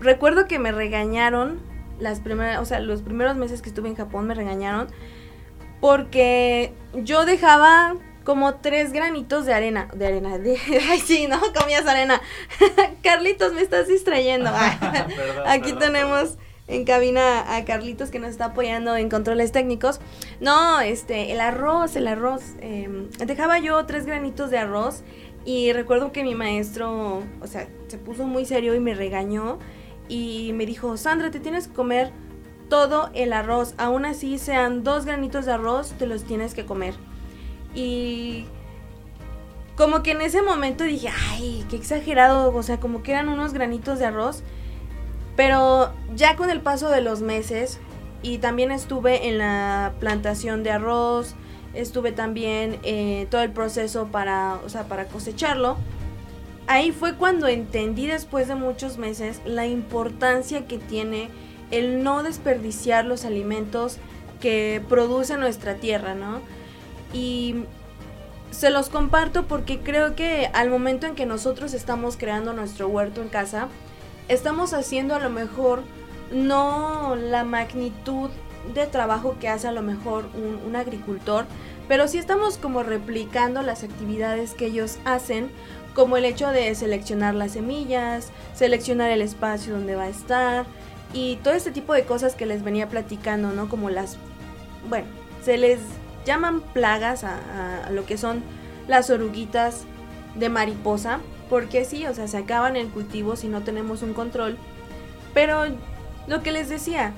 recuerdo 0.00 0.46
que 0.46 0.58
me 0.58 0.72
regañaron 0.72 1.60
las 1.98 2.20
primeras, 2.20 2.60
o 2.60 2.64
sea, 2.64 2.80
los 2.80 3.02
primeros 3.02 3.36
meses 3.36 3.62
que 3.62 3.68
estuve 3.68 3.88
en 3.88 3.96
Japón 3.96 4.26
me 4.26 4.34
regañaron 4.34 4.88
porque 5.80 6.74
yo 6.94 7.24
dejaba 7.24 7.94
como 8.30 8.54
tres 8.54 8.92
granitos 8.92 9.44
de 9.44 9.52
arena, 9.52 9.88
de 9.92 10.06
arena, 10.06 10.38
de, 10.38 10.56
ay 10.88 11.00
sí, 11.00 11.26
no, 11.26 11.40
comías 11.52 11.84
arena. 11.84 12.22
Carlitos, 13.02 13.52
me 13.52 13.60
estás 13.60 13.88
distrayendo. 13.88 14.50
Aquí 15.46 15.72
tenemos 15.72 16.38
en 16.68 16.84
cabina 16.84 17.56
a 17.56 17.64
Carlitos 17.64 18.10
que 18.10 18.20
nos 18.20 18.30
está 18.30 18.44
apoyando 18.44 18.94
en 18.94 19.08
controles 19.08 19.50
técnicos. 19.50 20.00
No, 20.38 20.80
este, 20.80 21.32
el 21.32 21.40
arroz, 21.40 21.96
el 21.96 22.06
arroz. 22.06 22.54
Em, 22.60 23.10
dejaba 23.10 23.58
yo 23.58 23.84
tres 23.84 24.06
granitos 24.06 24.52
de 24.52 24.58
arroz 24.58 25.02
y 25.44 25.72
recuerdo 25.72 26.12
que 26.12 26.22
mi 26.22 26.36
maestro, 26.36 27.24
o 27.40 27.46
sea, 27.48 27.66
se 27.88 27.98
puso 27.98 28.28
muy 28.28 28.44
serio 28.44 28.76
y 28.76 28.78
me 28.78 28.94
regañó 28.94 29.58
y 30.08 30.52
me 30.54 30.66
dijo, 30.66 30.96
Sandra, 30.96 31.32
te 31.32 31.40
tienes 31.40 31.66
que 31.66 31.74
comer 31.74 32.12
todo 32.68 33.10
el 33.12 33.32
arroz, 33.32 33.74
aún 33.76 34.04
así 34.04 34.38
sean 34.38 34.84
dos 34.84 35.04
granitos 35.04 35.46
de 35.46 35.52
arroz, 35.54 35.94
te 35.98 36.06
los 36.06 36.22
tienes 36.22 36.54
que 36.54 36.64
comer. 36.64 36.94
Y 37.74 38.46
como 39.76 40.02
que 40.02 40.12
en 40.12 40.20
ese 40.20 40.42
momento 40.42 40.84
dije, 40.84 41.08
ay, 41.30 41.64
qué 41.70 41.76
exagerado, 41.76 42.54
o 42.54 42.62
sea, 42.62 42.78
como 42.78 43.02
que 43.02 43.12
eran 43.12 43.28
unos 43.28 43.52
granitos 43.52 43.98
de 43.98 44.06
arroz. 44.06 44.42
Pero 45.36 45.92
ya 46.14 46.36
con 46.36 46.50
el 46.50 46.60
paso 46.60 46.90
de 46.90 47.00
los 47.00 47.22
meses, 47.22 47.78
y 48.22 48.38
también 48.38 48.70
estuve 48.70 49.28
en 49.28 49.38
la 49.38 49.94
plantación 50.00 50.62
de 50.62 50.72
arroz, 50.72 51.34
estuve 51.72 52.12
también 52.12 52.78
eh, 52.82 53.26
todo 53.30 53.42
el 53.42 53.50
proceso 53.50 54.08
para, 54.08 54.58
o 54.64 54.68
sea, 54.68 54.84
para 54.84 55.06
cosecharlo 55.06 55.76
ahí 56.70 56.92
fue 56.92 57.16
cuando 57.16 57.48
entendí 57.48 58.06
después 58.06 58.46
de 58.46 58.54
muchos 58.54 58.96
meses 58.96 59.40
la 59.44 59.66
importancia 59.66 60.68
que 60.68 60.78
tiene 60.78 61.28
el 61.72 62.04
no 62.04 62.22
desperdiciar 62.22 63.04
los 63.04 63.24
alimentos 63.24 63.98
que 64.40 64.80
produce 64.88 65.36
nuestra 65.36 65.74
tierra, 65.74 66.14
¿no? 66.14 66.40
Y 67.12 67.64
se 68.50 68.70
los 68.70 68.88
comparto 68.88 69.46
porque 69.46 69.78
creo 69.78 70.14
que 70.14 70.50
al 70.52 70.70
momento 70.70 71.06
en 71.06 71.14
que 71.14 71.26
nosotros 71.26 71.72
estamos 71.74 72.16
creando 72.16 72.52
nuestro 72.52 72.88
huerto 72.88 73.22
en 73.22 73.28
casa, 73.28 73.68
estamos 74.28 74.74
haciendo 74.74 75.14
a 75.14 75.20
lo 75.20 75.30
mejor 75.30 75.82
no 76.32 77.16
la 77.16 77.44
magnitud 77.44 78.30
de 78.74 78.86
trabajo 78.86 79.36
que 79.40 79.48
hace 79.48 79.68
a 79.68 79.72
lo 79.72 79.82
mejor 79.82 80.26
un, 80.34 80.76
agricultor, 80.76 81.46
pero 81.88 82.06
sí 82.06 82.18
estamos 82.18 82.58
como 82.58 82.82
replicando 82.82 83.62
las 83.62 83.82
actividades 83.82 84.54
que 84.54 84.66
ellos 84.66 84.98
hacen 85.04 85.50
como 85.94 86.16
el 86.16 86.24
hecho 86.24 86.48
de 86.50 86.72
seleccionar 86.74 87.34
las 87.34 87.52
semillas, 87.52 88.30
seleccionar 88.54 89.10
el 89.10 89.22
espacio 89.22 89.74
donde 89.74 89.96
va 89.96 90.04
a 90.04 90.08
estar 90.08 90.66
y 91.12 91.36
todo 91.36 91.54
este 91.54 91.72
tipo 91.72 91.92
de 91.92 92.04
cosas 92.04 92.36
que 92.36 92.46
les 92.46 92.62
venía 92.62 92.88
platicando, 92.88 93.50
¿no? 93.50 93.68
Como 93.68 93.90
las, 93.90 94.16
bueno, 94.88 95.08
se 95.42 95.58
les 95.58 95.80
llaman 96.24 96.60
plagas 96.60 97.24
a, 97.24 97.88
lo 97.90 98.06
que 98.06 98.16
son 98.18 98.42
las 98.88 99.10
oruguitas 99.10 99.84
de 100.34 100.48
mariposa, 100.48 101.20
porque 101.48 101.84
sí, 101.84 102.06
o 102.06 102.14
sea, 102.14 102.28
se 102.28 102.38
acaban 102.38 102.76
el 102.76 102.88
cultivo 102.88 103.36
si 103.36 103.48
no 103.48 103.62
tenemos 103.62 104.02
un 104.02 104.14
control, 104.14 104.56
pero 105.34 105.64
lo 106.26 106.42
que 106.42 106.52
les 106.52 106.68
decía, 106.68 107.12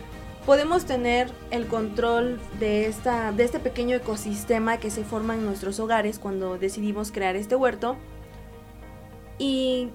podemos 0.47 0.85
tener 0.85 1.31
el 1.51 1.67
control 1.67 2.41
de, 2.59 2.87
esta, 2.87 3.33
de 3.33 3.45
este 3.45 3.59
pequeño 3.59 3.97
ecosistema 3.97 4.79
que 4.79 4.91
se 4.91 5.05
forma 5.05 5.35
en 5.35 5.45
nuestros 5.45 5.79
hogares 5.81 6.19
cuando 6.19 6.59
decidimos 6.59 7.13
crear 7.13 7.37
este 7.37 7.55
huerto 7.55 7.97
y 9.39 9.91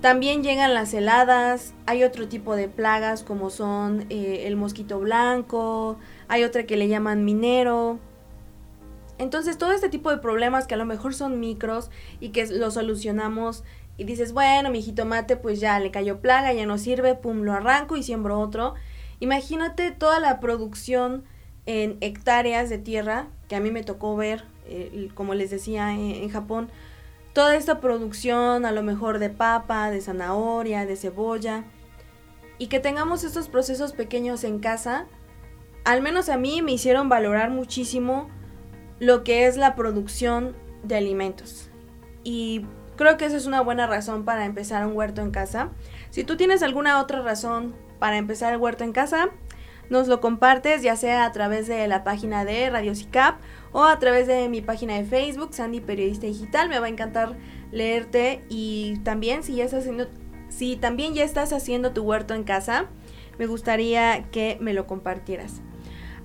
también 0.00 0.42
llegan 0.42 0.74
las 0.74 0.94
heladas, 0.94 1.74
hay 1.86 2.04
otro 2.04 2.28
tipo 2.28 2.54
de 2.54 2.68
plagas 2.68 3.22
como 3.24 3.50
son 3.50 4.06
eh, 4.10 4.44
el 4.46 4.56
mosquito 4.56 5.00
blanco, 5.00 5.98
hay 6.28 6.44
otra 6.44 6.64
que 6.64 6.76
le 6.76 6.88
llaman 6.88 7.24
minero. 7.24 7.98
Entonces 9.18 9.58
todo 9.58 9.72
este 9.72 9.88
tipo 9.88 10.10
de 10.10 10.18
problemas 10.18 10.66
que 10.66 10.74
a 10.74 10.78
lo 10.78 10.84
mejor 10.84 11.14
son 11.14 11.40
micros 11.40 11.90
y 12.20 12.30
que 12.30 12.46
lo 12.46 12.70
solucionamos 12.70 13.64
y 13.96 14.04
dices, 14.04 14.32
bueno, 14.32 14.70
mi 14.70 14.80
jitomate 14.80 15.36
pues 15.36 15.60
ya 15.60 15.78
le 15.80 15.90
cayó 15.90 16.20
plaga, 16.20 16.52
ya 16.52 16.66
no 16.66 16.78
sirve, 16.78 17.16
pum, 17.16 17.42
lo 17.42 17.52
arranco 17.52 17.96
y 17.96 18.02
siembro 18.02 18.38
otro. 18.38 18.74
Imagínate 19.20 19.90
toda 19.90 20.20
la 20.20 20.38
producción 20.38 21.24
en 21.66 21.98
hectáreas 22.00 22.70
de 22.70 22.78
tierra 22.78 23.26
que 23.48 23.56
a 23.56 23.60
mí 23.60 23.70
me 23.70 23.82
tocó 23.82 24.16
ver, 24.16 24.44
eh, 24.66 25.08
como 25.14 25.34
les 25.34 25.50
decía, 25.50 25.92
en 25.92 26.28
Japón, 26.28 26.70
toda 27.32 27.56
esta 27.56 27.80
producción 27.80 28.64
a 28.64 28.72
lo 28.72 28.82
mejor 28.82 29.18
de 29.18 29.30
papa, 29.30 29.90
de 29.90 30.00
zanahoria, 30.00 30.86
de 30.86 30.96
cebolla, 30.96 31.64
y 32.58 32.66
que 32.66 32.80
tengamos 32.80 33.24
estos 33.24 33.48
procesos 33.48 33.92
pequeños 33.92 34.44
en 34.44 34.58
casa, 34.58 35.06
al 35.84 36.02
menos 36.02 36.28
a 36.28 36.36
mí 36.36 36.62
me 36.62 36.72
hicieron 36.72 37.08
valorar 37.08 37.50
muchísimo 37.50 38.28
lo 38.98 39.24
que 39.24 39.46
es 39.46 39.56
la 39.56 39.74
producción 39.74 40.56
de 40.82 40.96
alimentos. 40.96 41.70
Y 42.24 42.66
creo 42.96 43.16
que 43.16 43.26
esa 43.26 43.36
es 43.36 43.46
una 43.46 43.60
buena 43.60 43.86
razón 43.86 44.24
para 44.24 44.44
empezar 44.44 44.86
un 44.86 44.96
huerto 44.96 45.22
en 45.22 45.30
casa. 45.30 45.70
Si 46.10 46.24
tú 46.24 46.36
tienes 46.36 46.62
alguna 46.62 47.00
otra 47.00 47.22
razón 47.22 47.74
para 47.98 48.16
empezar 48.16 48.52
el 48.52 48.60
huerto 48.60 48.84
en 48.84 48.92
casa, 48.92 49.30
nos 49.90 50.08
lo 50.08 50.20
compartes 50.20 50.82
ya 50.82 50.96
sea 50.96 51.24
a 51.24 51.32
través 51.32 51.66
de 51.66 51.86
la 51.88 52.04
página 52.04 52.44
de 52.44 52.68
Radio 52.68 52.94
CICAP 52.94 53.40
o 53.72 53.84
a 53.84 53.98
través 53.98 54.26
de 54.26 54.48
mi 54.48 54.60
página 54.60 54.94
de 54.94 55.04
Facebook, 55.04 55.54
Sandy 55.54 55.80
Periodista 55.80 56.26
Digital. 56.26 56.68
Me 56.68 56.78
va 56.78 56.86
a 56.86 56.90
encantar 56.90 57.36
leerte 57.72 58.44
y 58.48 58.98
también 59.04 59.42
si 59.42 59.56
ya 59.56 59.64
estás 59.64 59.80
haciendo, 59.80 60.08
si 60.48 60.76
también 60.76 61.14
ya 61.14 61.24
estás 61.24 61.52
haciendo 61.52 61.92
tu 61.92 62.02
huerto 62.02 62.34
en 62.34 62.44
casa, 62.44 62.86
me 63.38 63.46
gustaría 63.46 64.24
que 64.30 64.58
me 64.60 64.74
lo 64.74 64.86
compartieras. 64.86 65.62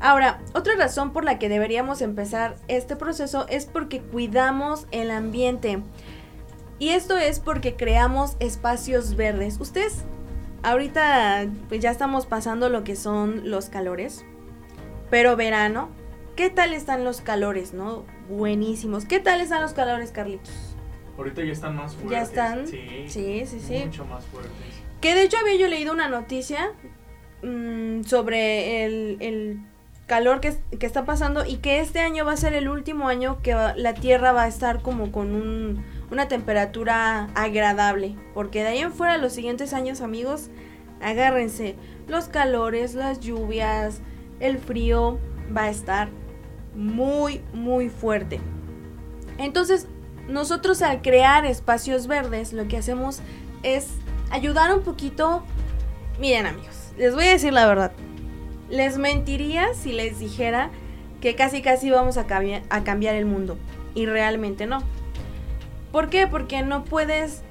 Ahora, 0.03 0.41
otra 0.53 0.75
razón 0.75 1.13
por 1.13 1.23
la 1.23 1.39
que 1.39 1.47
deberíamos 1.47 2.01
empezar 2.01 2.57
este 2.67 2.97
proceso 2.97 3.47
es 3.47 3.65
porque 3.65 4.01
cuidamos 4.01 4.85
el 4.91 5.09
ambiente. 5.09 5.81
Y 6.77 6.89
esto 6.89 7.17
es 7.17 7.39
porque 7.39 7.75
creamos 7.75 8.35
espacios 8.41 9.15
verdes. 9.15 9.61
Ustedes, 9.61 10.03
ahorita 10.61 11.45
pues 11.69 11.79
ya 11.79 11.89
estamos 11.89 12.25
pasando 12.25 12.67
lo 12.67 12.83
que 12.83 12.97
son 12.97 13.49
los 13.49 13.69
calores, 13.69 14.25
pero 15.09 15.37
verano 15.37 15.89
¿Qué 16.35 16.49
tal 16.49 16.73
están 16.73 17.03
los 17.03 17.21
calores, 17.21 17.73
no? 17.73 18.05
Buenísimos. 18.27 19.05
¿Qué 19.05 19.19
tal 19.19 19.39
están 19.39 19.61
los 19.61 19.73
calores, 19.73 20.11
Carlitos? 20.11 20.75
Ahorita 21.15 21.43
ya 21.43 21.51
están 21.51 21.75
más 21.75 21.93
fuertes. 21.93 22.11
¿Ya 22.11 22.21
están? 22.23 22.67
Sí. 22.67 23.05
Sí, 23.07 23.45
sí, 23.45 23.83
Mucho 23.85 24.03
más 24.05 24.25
fuertes. 24.25 24.51
Que 24.99 25.13
de 25.13 25.23
hecho 25.23 25.37
había 25.37 25.55
yo 25.55 25.67
leído 25.67 25.93
una 25.93 26.09
noticia 26.09 26.71
mmm, 27.43 28.01
sobre 28.01 28.83
el, 28.83 29.17
el 29.19 29.59
calor 30.13 30.41
que, 30.41 30.55
está 30.85 31.05
pasando 31.05 31.43
y 31.43 31.55
que 31.55 31.79
este 31.79 31.99
año 31.99 32.23
va 32.23 32.33
a 32.33 32.37
ser 32.37 32.53
el 32.53 32.69
último 32.69 33.07
año 33.07 33.41
que 33.41 33.55
la 33.55 33.95
Tierra 33.95 34.31
va 34.31 34.43
a 34.43 34.47
estar 34.47 34.83
como 34.83 35.11
con 35.11 35.33
un, 35.33 35.83
una 36.11 36.27
temperatura 36.27 37.29
agradable. 37.33 38.15
Porque 38.35 38.61
de 38.61 38.67
ahí 38.67 38.77
en 38.77 38.93
fuera 38.93 39.17
los 39.17 39.33
siguientes 39.33 39.73
años, 39.73 40.01
amigos, 40.01 40.51
agárrense. 41.01 41.75
Los 42.07 42.25
calores, 42.25 42.93
las 42.93 43.21
lluvias, 43.21 44.01
el 44.39 44.59
frío 44.59 45.17
va 45.55 45.63
a 45.63 45.69
estar 45.71 46.09
muy, 46.75 47.41
muy 47.51 47.89
fuerte. 47.89 48.39
Entonces, 49.39 49.87
nosotros 50.27 50.83
al 50.83 51.01
crear 51.01 51.43
espacios 51.43 52.05
verdes, 52.05 52.53
lo 52.53 52.67
que 52.67 52.77
hacemos 52.77 53.21
es 53.63 53.87
ayudar 54.29 54.75
un 54.75 54.83
poquito. 54.83 55.41
Miren 56.19 56.45
amigos, 56.45 56.91
les 56.99 57.15
voy 57.15 57.25
a 57.25 57.31
decir 57.31 57.51
la 57.51 57.65
verdad. 57.65 57.93
Les 58.73 58.97
mentiría 58.97 59.75
si 59.75 59.91
les 59.91 60.17
dijera 60.17 60.71
que 61.21 61.35
casi 61.35 61.61
casi 61.61 61.91
vamos 61.91 62.17
a, 62.17 62.25
a 62.69 62.83
cambiar 62.83 63.13
el 63.13 63.25
mundo. 63.25 63.55
Y 63.93 64.07
realmente 64.07 64.65
no. 64.65 64.81
¿Por 65.91 66.09
qué? 66.09 66.25
Porque 66.25 66.63
no 66.63 66.83
puedes 66.83 67.43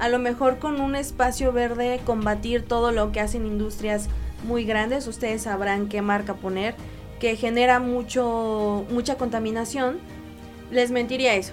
a 0.00 0.08
lo 0.08 0.18
mejor 0.18 0.58
con 0.58 0.80
un 0.80 0.96
espacio 0.96 1.52
verde 1.52 2.00
combatir 2.04 2.64
todo 2.64 2.90
lo 2.90 3.12
que 3.12 3.20
hacen 3.20 3.46
industrias 3.46 4.08
muy 4.42 4.64
grandes. 4.64 5.06
Ustedes 5.06 5.42
sabrán 5.42 5.88
qué 5.88 6.02
marca 6.02 6.34
poner. 6.34 6.74
Que 7.20 7.36
genera 7.36 7.78
mucho, 7.78 8.84
mucha 8.90 9.16
contaminación. 9.16 9.98
Les 10.72 10.90
mentiría 10.90 11.36
eso. 11.36 11.52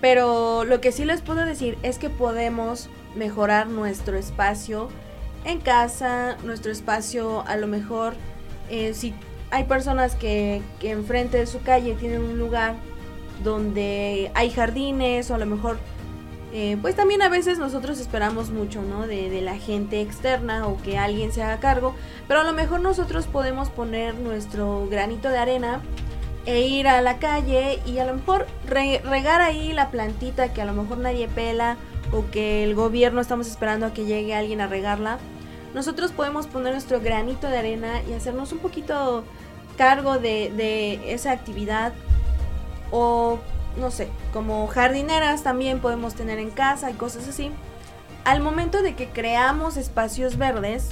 Pero 0.00 0.64
lo 0.64 0.80
que 0.80 0.90
sí 0.90 1.04
les 1.04 1.20
puedo 1.20 1.44
decir 1.44 1.78
es 1.84 1.98
que 1.98 2.10
podemos 2.10 2.90
mejorar 3.14 3.68
nuestro 3.68 4.16
espacio 4.16 4.88
en 5.44 5.60
casa, 5.60 6.36
nuestro 6.44 6.72
espacio 6.72 7.44
a 7.46 7.56
lo 7.56 7.66
mejor 7.66 8.14
eh, 8.70 8.94
si 8.94 9.14
hay 9.50 9.64
personas 9.64 10.14
que, 10.14 10.62
que 10.80 10.90
enfrente 10.90 11.38
de 11.38 11.46
su 11.46 11.60
calle 11.62 11.94
tienen 11.94 12.22
un 12.22 12.38
lugar 12.38 12.74
donde 13.42 14.30
hay 14.34 14.50
jardines 14.50 15.30
o 15.30 15.34
a 15.34 15.38
lo 15.38 15.46
mejor 15.46 15.78
eh, 16.52 16.78
pues 16.80 16.94
también 16.94 17.20
a 17.20 17.28
veces 17.28 17.58
nosotros 17.58 17.98
esperamos 17.98 18.50
mucho, 18.50 18.80
¿no? 18.80 19.08
De, 19.08 19.28
de, 19.28 19.40
la 19.40 19.58
gente 19.58 20.00
externa 20.00 20.68
o 20.68 20.80
que 20.80 20.96
alguien 20.96 21.32
se 21.32 21.42
haga 21.42 21.58
cargo, 21.58 21.96
pero 22.28 22.42
a 22.42 22.44
lo 22.44 22.52
mejor 22.52 22.78
nosotros 22.78 23.26
podemos 23.26 23.70
poner 23.70 24.14
nuestro 24.14 24.86
granito 24.88 25.30
de 25.30 25.38
arena 25.38 25.80
e 26.46 26.60
ir 26.60 26.86
a 26.86 27.00
la 27.02 27.18
calle 27.18 27.80
y 27.86 27.98
a 27.98 28.04
lo 28.04 28.14
mejor 28.14 28.46
regar 28.68 29.40
ahí 29.40 29.72
la 29.72 29.90
plantita 29.90 30.52
que 30.52 30.62
a 30.62 30.64
lo 30.64 30.74
mejor 30.74 30.98
nadie 30.98 31.26
pela 31.26 31.76
o 32.12 32.30
que 32.30 32.62
el 32.62 32.76
gobierno 32.76 33.20
estamos 33.20 33.48
esperando 33.48 33.86
a 33.86 33.92
que 33.92 34.04
llegue 34.04 34.34
alguien 34.34 34.60
a 34.60 34.68
regarla. 34.68 35.18
Nosotros 35.74 36.12
podemos 36.12 36.46
poner 36.46 36.72
nuestro 36.72 37.00
granito 37.00 37.48
de 37.48 37.58
arena 37.58 38.00
y 38.08 38.12
hacernos 38.14 38.52
un 38.52 38.60
poquito 38.60 39.24
cargo 39.76 40.18
de, 40.18 40.52
de 40.56 41.12
esa 41.12 41.32
actividad 41.32 41.92
o 42.90 43.38
no 43.76 43.90
sé, 43.90 44.08
como 44.32 44.66
jardineras 44.68 45.42
también 45.42 45.80
podemos 45.80 46.14
tener 46.14 46.38
en 46.38 46.50
casa 46.50 46.90
y 46.90 46.94
cosas 46.94 47.28
así. 47.28 47.50
Al 48.24 48.40
momento 48.40 48.82
de 48.82 48.94
que 48.94 49.08
creamos 49.08 49.76
espacios 49.76 50.38
verdes, 50.38 50.88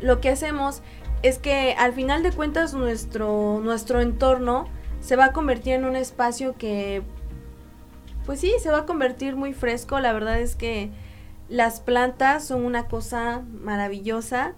lo 0.00 0.20
que 0.20 0.30
hacemos 0.30 0.82
es 1.22 1.38
que 1.38 1.74
al 1.78 1.92
final 1.92 2.22
de 2.22 2.32
cuentas 2.32 2.74
nuestro, 2.74 3.60
nuestro 3.62 4.00
entorno 4.00 4.68
se 5.00 5.16
va 5.16 5.26
a 5.26 5.32
convertir 5.32 5.74
en 5.74 5.84
un 5.84 5.96
espacio 5.96 6.56
que, 6.56 7.02
pues 8.26 8.40
sí, 8.40 8.52
se 8.60 8.70
va 8.70 8.78
a 8.78 8.86
convertir 8.86 9.36
muy 9.36 9.52
fresco. 9.52 10.00
La 10.00 10.12
verdad 10.12 10.40
es 10.40 10.56
que 10.56 10.90
las 11.48 11.80
plantas 11.80 12.44
son 12.46 12.64
una 12.64 12.88
cosa 12.88 13.42
maravillosa. 13.60 14.54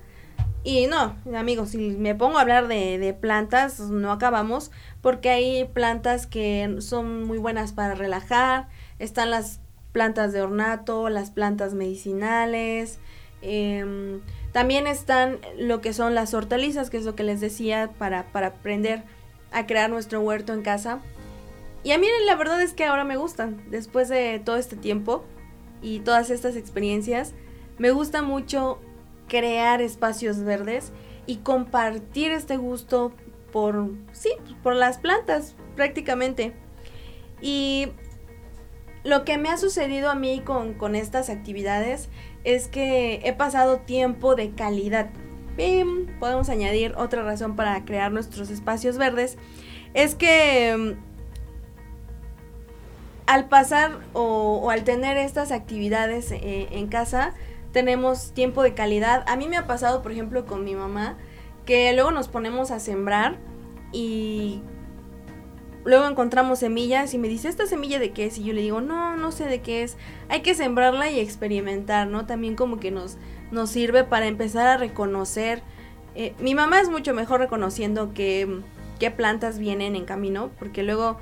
Y 0.65 0.87
no, 0.87 1.17
amigos, 1.35 1.71
si 1.71 1.79
me 1.79 2.15
pongo 2.15 2.39
a 2.39 2.43
hablar 2.43 2.69
de, 2.69 3.17
plantas, 3.19 3.81
no 3.81 4.13
acabamos, 4.13 4.71
porque 5.01 5.31
hay 5.31 5.65
plantas 5.65 6.27
que 6.27 6.77
son 6.81 7.25
muy 7.25 7.39
buenas 7.39 7.73
para 7.73 7.95
relajar, 7.95 8.69
están 8.99 9.31
las 9.31 9.61
plantas 9.93 10.33
de 10.33 10.43
ornato, 10.43 11.09
las 11.09 11.31
plantas 11.31 11.75
medicinales, 11.75 12.99
eh, 13.41 14.21
también 14.53 14.87
están 14.87 15.39
lo 15.57 15.81
que 15.81 15.93
son 15.93 16.15
las 16.15 16.35
hortalizas, 16.35 16.91
que 16.91 16.97
es 16.99 17.05
lo 17.05 17.15
que 17.15 17.23
les 17.23 17.41
decía, 17.41 17.91
para, 17.97 18.25
para 18.33 18.49
aprender 18.49 19.05
a 19.53 19.67
crear 19.67 19.89
nuestro 19.89 20.21
huerto 20.21 20.53
en 20.53 20.63
casa. 20.63 21.01
Y 21.85 21.93
a 21.93 21.99
mí 21.99 22.09
la 22.27 22.35
verdad 22.35 22.61
es 22.61 22.73
que 22.73 22.85
ahora 22.85 23.05
me 23.05 23.17
gustan, 23.17 23.63
después 23.71 24.09
de 24.09 24.43
todo 24.45 24.57
este 24.57 24.77
tiempo 24.77 25.25
y 25.83 26.01
todas 26.01 26.31
estas 26.31 26.57
experiencias, 26.57 27.35
me 27.79 27.91
gusta 27.91 28.23
mucho 28.23 28.79
crear 29.29 29.81
espacios 29.83 30.43
verdes 30.43 30.93
y 31.27 31.37
compartir 31.37 32.33
este 32.33 32.57
gusto 32.57 33.13
por, 33.53 33.91
sí, 34.13 34.31
por 34.63 34.75
las 34.75 34.99
plantas 34.99 35.55
prácticamente. 35.77 36.55
Y 37.41 37.89
lo 39.05 39.25
que 39.25 39.39
me 39.39 39.49
ha 39.49 39.57
sucedido 39.57 40.11
a 40.11 40.15
mí 40.15 40.43
con, 40.45 40.75
con 40.75 40.95
estas 40.95 41.31
actividades 41.31 42.09
es 42.45 42.69
que 42.69 43.21
he 43.25 43.33
pasado 43.33 43.79
tiempo 43.79 44.35
de 44.35 44.51
calidad. 44.53 45.11
Podemos 46.21 46.49
añadir 46.49 46.95
otra 46.97 47.23
razón 47.23 47.57
para 47.57 47.85
crear 47.85 48.13
nuestros 48.13 48.49
espacios 48.49 48.97
verdes. 48.97 49.39
Es 49.93 50.15
que 50.15 50.77
mm, 50.77 51.08
al 53.29 53.47
pasar 53.47 54.01
o, 54.15 54.71
al 54.71 54.85
tener 54.85 55.19
estas 55.19 55.53
actividades 55.53 56.33
eh, 56.33 56.67
en 56.71 56.87
casa, 56.87 57.35
tenemos 57.73 58.33
tiempo 58.33 58.63
de 58.63 58.73
calidad. 58.73 59.23
A 59.29 59.37
mí 59.37 59.49
me 59.49 59.59
ha 59.59 59.67
pasado, 59.67 60.03
por 60.03 60.13
ejemplo, 60.13 60.47
con 60.47 60.65
mi 60.65 60.75
mamá, 60.75 61.19
que 61.67 61.93
luego 61.93 62.11
nos 62.11 62.27
ponemos 62.29 62.71
a 62.71 62.81
sembrar 62.81 63.37
y 63.93 64.63
luego 65.85 66.07
encontramos 66.07 66.61
semillas 66.61 67.13
y 67.13 67.19
me 67.19 67.29
dice, 67.29 67.49
¿esta 67.51 67.67
semilla 67.67 67.99
de 67.99 68.13
qué 68.13 68.25
es? 68.25 68.39
Y 68.39 68.45
yo 68.45 68.55
le 68.55 68.63
digo, 68.63 68.81
no, 68.81 69.19
no 69.19 69.31
sé 69.31 69.45
de 69.45 69.61
qué 69.61 69.83
es. 69.83 69.99
Hay 70.31 70.41
que 70.41 70.55
sembrarla 70.55 71.11
y 71.11 71.21
experimentar, 71.21 72.07
¿no? 72.07 72.25
También 72.25 72.57
como 72.57 72.81
que 72.81 72.91
nos, 72.91 73.19
nos 73.51 73.69
sirve 73.69 74.05
para 74.05 74.27
empezar 74.27 74.67
a 74.69 74.79
reconocer. 74.79 75.63
Eh, 76.15 76.33
mi 76.41 76.55
mamá 76.55 76.81
es 76.81 76.89
mucho 76.89 77.13
mejor 77.13 77.41
reconociendo 77.41 78.15
qué, 78.15 78.63
qué 78.99 79.11
plantas 79.11 79.59
vienen 79.59 79.97
en 79.97 80.07
camino, 80.07 80.51
porque 80.59 80.83
luego, 80.83 81.19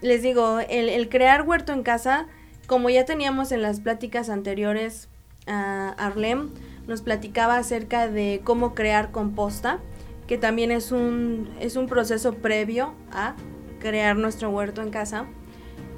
les 0.00 0.22
digo, 0.22 0.60
el, 0.60 1.08
crear 1.08 1.42
huerto 1.42 1.72
en 1.72 1.82
casa, 1.82 2.26
como 2.66 2.90
ya 2.90 3.04
teníamos 3.04 3.52
en 3.52 3.62
las 3.62 3.80
pláticas 3.80 4.30
anteriores 4.30 5.08
a 5.46 5.90
Arlem, 5.98 6.50
nos 6.86 7.02
platicaba 7.02 7.56
acerca 7.56 8.08
de 8.08 8.40
cómo 8.44 8.74
crear 8.74 9.10
composta 9.10 9.80
que 10.28 10.36
también 10.36 10.70
es 10.70 10.92
un, 10.92 11.50
es 11.58 11.76
un 11.76 11.86
proceso 11.86 12.34
previo 12.34 12.94
a 13.10 13.34
crear 13.80 14.16
nuestro 14.16 14.50
huerto 14.50 14.82
en 14.82 14.90
casa. 14.90 15.26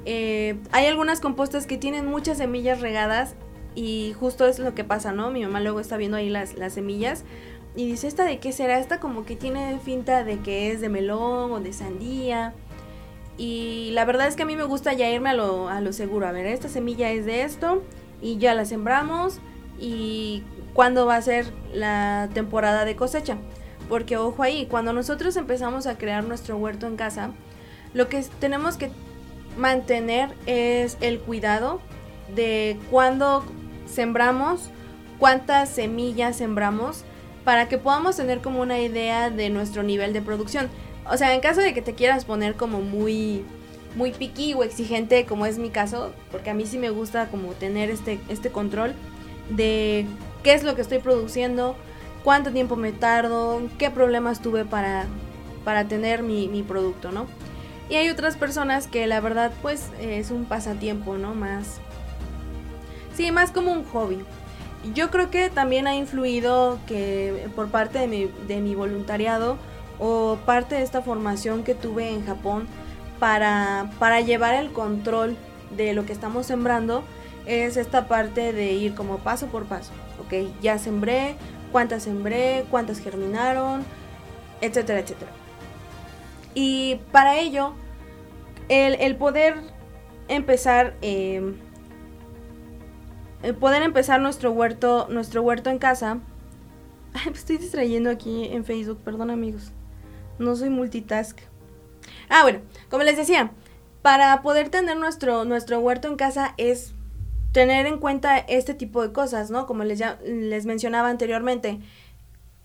Eh, 0.05 0.57
hay 0.71 0.85
algunas 0.87 1.19
compostas 1.19 1.67
que 1.67 1.77
tienen 1.77 2.07
muchas 2.07 2.37
semillas 2.37 2.79
regadas 2.79 3.35
y 3.75 4.13
justo 4.17 4.47
es 4.47 4.57
lo 4.57 4.73
que 4.73 4.83
pasa, 4.83 5.11
¿no? 5.11 5.31
Mi 5.31 5.43
mamá 5.43 5.59
luego 5.59 5.81
está 5.81 5.97
viendo 5.97 6.17
ahí 6.17 6.29
las, 6.29 6.55
las 6.55 6.73
semillas 6.73 7.25
y 7.75 7.87
dice, 7.87 8.07
¿esta 8.07 8.23
de 8.23 8.39
qué 8.39 8.53
será? 8.53 8.79
Esta 8.79 8.99
como 8.99 9.25
que 9.25 9.35
tiene 9.35 9.77
finta 9.79 10.23
de 10.23 10.39
que 10.39 10.71
es 10.71 10.79
de 10.79 10.89
melón 10.89 11.51
o 11.51 11.59
de 11.59 11.73
sandía. 11.73 12.53
Y 13.37 13.91
la 13.93 14.05
verdad 14.05 14.27
es 14.27 14.35
que 14.35 14.43
a 14.43 14.45
mí 14.45 14.55
me 14.55 14.63
gusta 14.63 14.93
ya 14.93 15.09
irme 15.09 15.29
a 15.29 15.33
lo, 15.33 15.69
a 15.69 15.81
lo 15.81 15.93
seguro. 15.93 16.27
A 16.27 16.31
ver, 16.31 16.45
esta 16.45 16.69
semilla 16.69 17.11
es 17.11 17.25
de 17.25 17.43
esto 17.43 17.83
y 18.21 18.37
ya 18.37 18.53
la 18.53 18.65
sembramos 18.65 19.39
y 19.79 20.43
cuándo 20.73 21.05
va 21.05 21.15
a 21.15 21.21
ser 21.21 21.47
la 21.73 22.29
temporada 22.33 22.85
de 22.85 22.95
cosecha. 22.95 23.37
Porque 23.89 24.17
ojo 24.17 24.43
ahí, 24.43 24.67
cuando 24.67 24.93
nosotros 24.93 25.35
empezamos 25.35 25.87
a 25.87 25.97
crear 25.97 26.23
nuestro 26.23 26.57
huerto 26.57 26.87
en 26.87 26.95
casa, 26.95 27.31
lo 27.93 28.07
que 28.07 28.23
tenemos 28.39 28.77
que 28.77 28.91
mantener 29.57 30.29
es 30.45 30.97
el 31.01 31.19
cuidado 31.19 31.81
de 32.33 32.79
cuándo 32.89 33.43
sembramos, 33.85 34.69
cuántas 35.19 35.69
semillas 35.69 36.37
sembramos, 36.37 37.03
para 37.43 37.67
que 37.67 37.77
podamos 37.77 38.15
tener 38.15 38.39
como 38.39 38.61
una 38.61 38.79
idea 38.79 39.29
de 39.29 39.49
nuestro 39.49 39.83
nivel 39.83 40.13
de 40.13 40.21
producción. 40.21 40.69
O 41.11 41.17
sea, 41.17 41.33
en 41.33 41.41
caso 41.41 41.59
de 41.59 41.73
que 41.73 41.81
te 41.81 41.93
quieras 41.93 42.25
poner 42.25 42.55
como 42.55 42.81
muy 42.81 43.43
muy 43.95 44.11
piqui 44.11 44.53
o 44.53 44.63
exigente 44.63 45.25
como 45.25 45.45
es 45.45 45.57
mi 45.57 45.69
caso, 45.69 46.13
porque 46.31 46.49
a 46.49 46.53
mí 46.53 46.65
sí 46.65 46.77
me 46.77 46.89
gusta 46.89 47.27
como 47.27 47.51
tener 47.51 47.89
este, 47.89 48.19
este 48.29 48.49
control 48.49 48.93
de 49.49 50.05
qué 50.43 50.53
es 50.53 50.63
lo 50.63 50.75
que 50.75 50.81
estoy 50.81 50.99
produciendo, 50.99 51.75
cuánto 52.23 52.51
tiempo 52.51 52.75
me 52.75 52.93
tardo, 52.93 53.61
qué 53.77 53.89
problemas 53.89 54.41
tuve 54.41 54.65
para, 54.65 55.07
para 55.65 55.85
tener 55.85 56.23
mi, 56.23 56.63
producto, 56.63 57.11
¿no? 57.11 57.27
Y 57.89 57.95
hay 57.95 58.09
otras 58.09 58.37
personas 58.37 58.87
que 58.87 59.05
la 59.07 59.19
verdad 59.19 59.51
pues 59.61 59.89
es 59.99 60.31
un 60.31 60.45
pasatiempo, 60.45 61.17
¿no? 61.17 61.35
Más... 61.35 61.81
Sí, 63.13 63.31
más 63.31 63.51
como 63.51 63.73
un 63.73 63.83
hobby. 63.83 64.19
Yo 64.95 65.11
creo 65.11 65.29
que 65.29 65.49
también 65.49 65.85
ha 65.85 65.95
influido 65.95 66.79
que 66.87 67.49
por 67.55 67.67
parte 67.67 67.99
de 67.99 68.07
mi, 68.07 68.31
de 68.47 68.61
mi 68.61 68.73
voluntariado 68.73 69.57
o 70.01 70.39
parte 70.45 70.75
de 70.75 70.81
esta 70.81 71.03
formación 71.03 71.63
que 71.63 71.75
tuve 71.75 72.09
en 72.09 72.25
Japón 72.25 72.67
para, 73.19 73.91
para 73.99 74.19
llevar 74.19 74.55
el 74.55 74.71
control 74.71 75.37
de 75.77 75.93
lo 75.93 76.05
que 76.05 76.11
estamos 76.11 76.47
sembrando 76.47 77.03
es 77.45 77.77
esta 77.77 78.07
parte 78.07 78.51
de 78.51 78.71
ir 78.73 78.95
como 78.95 79.19
paso 79.19 79.47
por 79.47 79.65
paso. 79.65 79.91
Ok, 80.25 80.49
ya 80.59 80.79
sembré, 80.79 81.35
cuántas 81.71 82.03
sembré, 82.03 82.65
cuántas 82.71 82.99
germinaron, 82.99 83.83
etcétera, 84.59 84.99
etcétera. 84.99 85.31
Y 86.55 86.99
para 87.11 87.37
ello, 87.37 87.73
el, 88.69 89.15
poder 89.17 89.55
empezar, 90.27 90.95
em, 91.01 91.57
el 93.43 93.53
poder 93.53 93.83
empezar 93.83 94.19
nuestro 94.19 94.51
huerto, 94.51 95.05
nuestro 95.11 95.43
huerto 95.43 95.69
en 95.69 95.77
casa. 95.77 96.15
me 97.25 97.31
estoy 97.31 97.57
distrayendo 97.57 98.09
aquí 98.09 98.49
en 98.51 98.65
Facebook, 98.65 98.99
perdón 99.03 99.29
amigos. 99.29 99.71
No 100.39 100.55
soy 100.55 100.69
multitask. 100.69 101.39
Ah, 102.29 102.43
bueno, 102.43 102.59
como 102.89 103.03
les 103.03 103.17
decía, 103.17 103.51
para 104.01 104.41
poder 104.41 104.69
tener 104.69 104.97
nuestro, 104.97 105.45
nuestro 105.45 105.79
huerto 105.79 106.07
en 106.07 106.15
casa 106.15 106.53
es 106.57 106.93
tener 107.51 107.85
en 107.85 107.99
cuenta 107.99 108.37
este 108.37 108.73
tipo 108.73 109.01
de 109.01 109.11
cosas, 109.11 109.51
¿no? 109.51 109.65
Como 109.67 109.83
les, 109.83 110.01
les 110.23 110.65
mencionaba 110.65 111.09
anteriormente, 111.09 111.79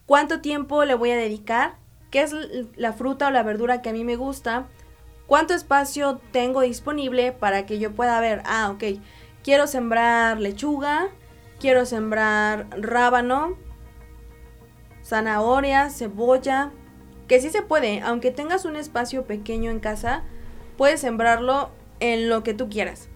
cuánto 0.07 0.41
tiempo 0.41 0.85
le 0.85 0.95
voy 0.95 1.11
a 1.11 1.17
dedicar, 1.17 1.77
qué 2.11 2.23
es 2.23 2.33
la 2.77 2.93
fruta 2.93 3.27
o 3.27 3.31
la 3.31 3.43
verdura 3.43 3.83
que 3.83 3.91
a 3.91 3.93
mí 3.93 4.05
me 4.05 4.17
gusta, 4.17 4.67
cuánto 5.27 5.55
espacio 5.55 6.21
tengo 6.31 6.61
disponible 6.61 7.33
para 7.33 7.67
que 7.67 7.79
yo 7.79 7.93
pueda 7.93 8.21
ver, 8.21 8.43
ah, 8.47 8.71
ok, 8.71 9.01
quiero 9.43 9.67
sembrar 9.67 10.41
lechuga, 10.41 11.09
quiero 11.61 11.85
sembrar 11.85 12.69
rábano, 12.81 13.57
zanahoria, 15.05 15.91
cebolla, 15.91 16.71
que 17.29 17.41
sí 17.41 17.51
se 17.51 17.63
puede, 17.63 18.01
aunque 18.01 18.31
tengas 18.31 18.65
un 18.65 18.77
espacio 18.77 19.25
pequeño 19.25 19.71
en 19.71 19.81
casa, 19.81 20.25
puedes 20.77 21.01
sembrarlo 21.01 21.71
en 22.01 22.29
lo 22.29 22.43
que 22.43 22.55
tú 22.55 22.69
quieras. 22.69 23.09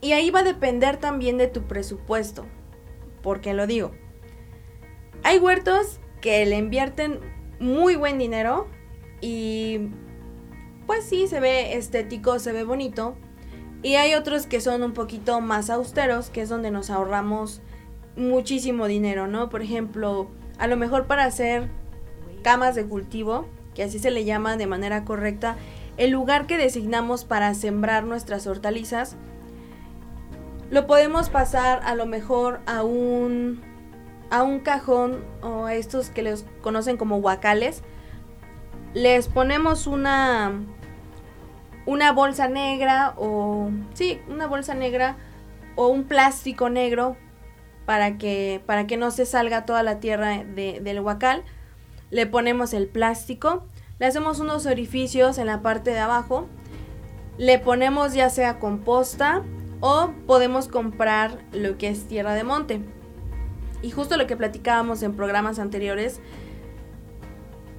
Y 0.00 0.12
ahí 0.12 0.30
va 0.30 0.40
a 0.40 0.44
depender 0.44 0.96
también 0.98 1.38
de 1.38 1.48
tu 1.48 1.62
presupuesto. 1.62 2.46
porque 3.22 3.52
lo 3.52 3.66
digo? 3.66 3.90
Hay 5.24 5.38
huertos 5.38 5.98
que 6.20 6.46
le 6.46 6.56
invierten 6.56 7.18
muy 7.58 7.96
buen 7.96 8.16
dinero 8.16 8.68
y 9.20 9.90
pues 10.86 11.04
sí, 11.04 11.26
se 11.26 11.40
ve 11.40 11.76
estético, 11.76 12.38
se 12.38 12.52
ve 12.52 12.64
bonito. 12.64 13.16
Y 13.82 13.96
hay 13.96 14.14
otros 14.14 14.46
que 14.46 14.60
son 14.60 14.82
un 14.82 14.92
poquito 14.92 15.40
más 15.40 15.68
austeros, 15.68 16.30
que 16.30 16.42
es 16.42 16.48
donde 16.48 16.70
nos 16.70 16.90
ahorramos 16.90 17.60
muchísimo 18.16 18.86
dinero, 18.86 19.26
¿no? 19.26 19.48
Por 19.50 19.62
ejemplo, 19.62 20.30
a 20.58 20.66
lo 20.66 20.76
mejor 20.76 21.06
para 21.06 21.24
hacer 21.24 21.68
camas 22.38 22.74
de 22.74 22.86
cultivo, 22.86 23.46
que 23.74 23.82
así 23.82 23.98
se 23.98 24.10
le 24.10 24.24
llama 24.24 24.56
de 24.56 24.66
manera 24.66 25.04
correcta, 25.04 25.56
el 25.96 26.10
lugar 26.10 26.46
que 26.46 26.58
designamos 26.58 27.24
para 27.24 27.52
sembrar 27.54 28.04
nuestras 28.04 28.46
hortalizas, 28.46 29.16
lo 30.70 30.86
podemos 30.86 31.30
pasar 31.30 31.80
a 31.84 31.94
lo 31.94 32.06
mejor 32.06 32.60
a 32.66 32.82
un 32.82 33.62
a 34.30 34.42
un 34.42 34.60
cajón 34.60 35.24
o 35.42 35.64
a 35.64 35.74
estos 35.74 36.10
que 36.10 36.22
les 36.22 36.44
conocen 36.60 36.98
como 36.98 37.16
huacales. 37.16 37.82
Les 38.94 39.28
ponemos 39.28 39.86
una 39.86 40.52
una 41.86 42.12
bolsa 42.12 42.48
negra 42.48 43.14
o 43.16 43.70
sí, 43.94 44.20
una 44.28 44.46
bolsa 44.46 44.74
negra 44.74 45.16
o 45.74 45.88
un 45.88 46.04
plástico 46.04 46.68
negro 46.68 47.16
para 47.86 48.18
que 48.18 48.60
para 48.66 48.86
que 48.86 48.98
no 48.98 49.10
se 49.10 49.24
salga 49.24 49.64
toda 49.64 49.82
la 49.82 50.00
tierra 50.00 50.44
del 50.44 51.00
huacal. 51.00 51.44
Le 52.10 52.26
ponemos 52.26 52.72
el 52.72 52.86
plástico, 52.88 53.64
le 53.98 54.06
hacemos 54.06 54.40
unos 54.40 54.66
orificios 54.66 55.38
en 55.38 55.46
la 55.46 55.62
parte 55.62 55.90
de 55.90 55.98
abajo, 55.98 56.48
le 57.36 57.58
ponemos 57.58 58.14
ya 58.14 58.30
sea 58.30 58.58
composta 58.58 59.42
o 59.80 60.10
podemos 60.26 60.68
comprar 60.68 61.38
lo 61.52 61.78
que 61.78 61.88
es 61.88 62.06
tierra 62.06 62.34
de 62.34 62.44
monte. 62.44 62.80
Y 63.82 63.90
justo 63.90 64.16
lo 64.16 64.26
que 64.26 64.36
platicábamos 64.36 65.02
en 65.02 65.14
programas 65.14 65.58
anteriores, 65.58 66.20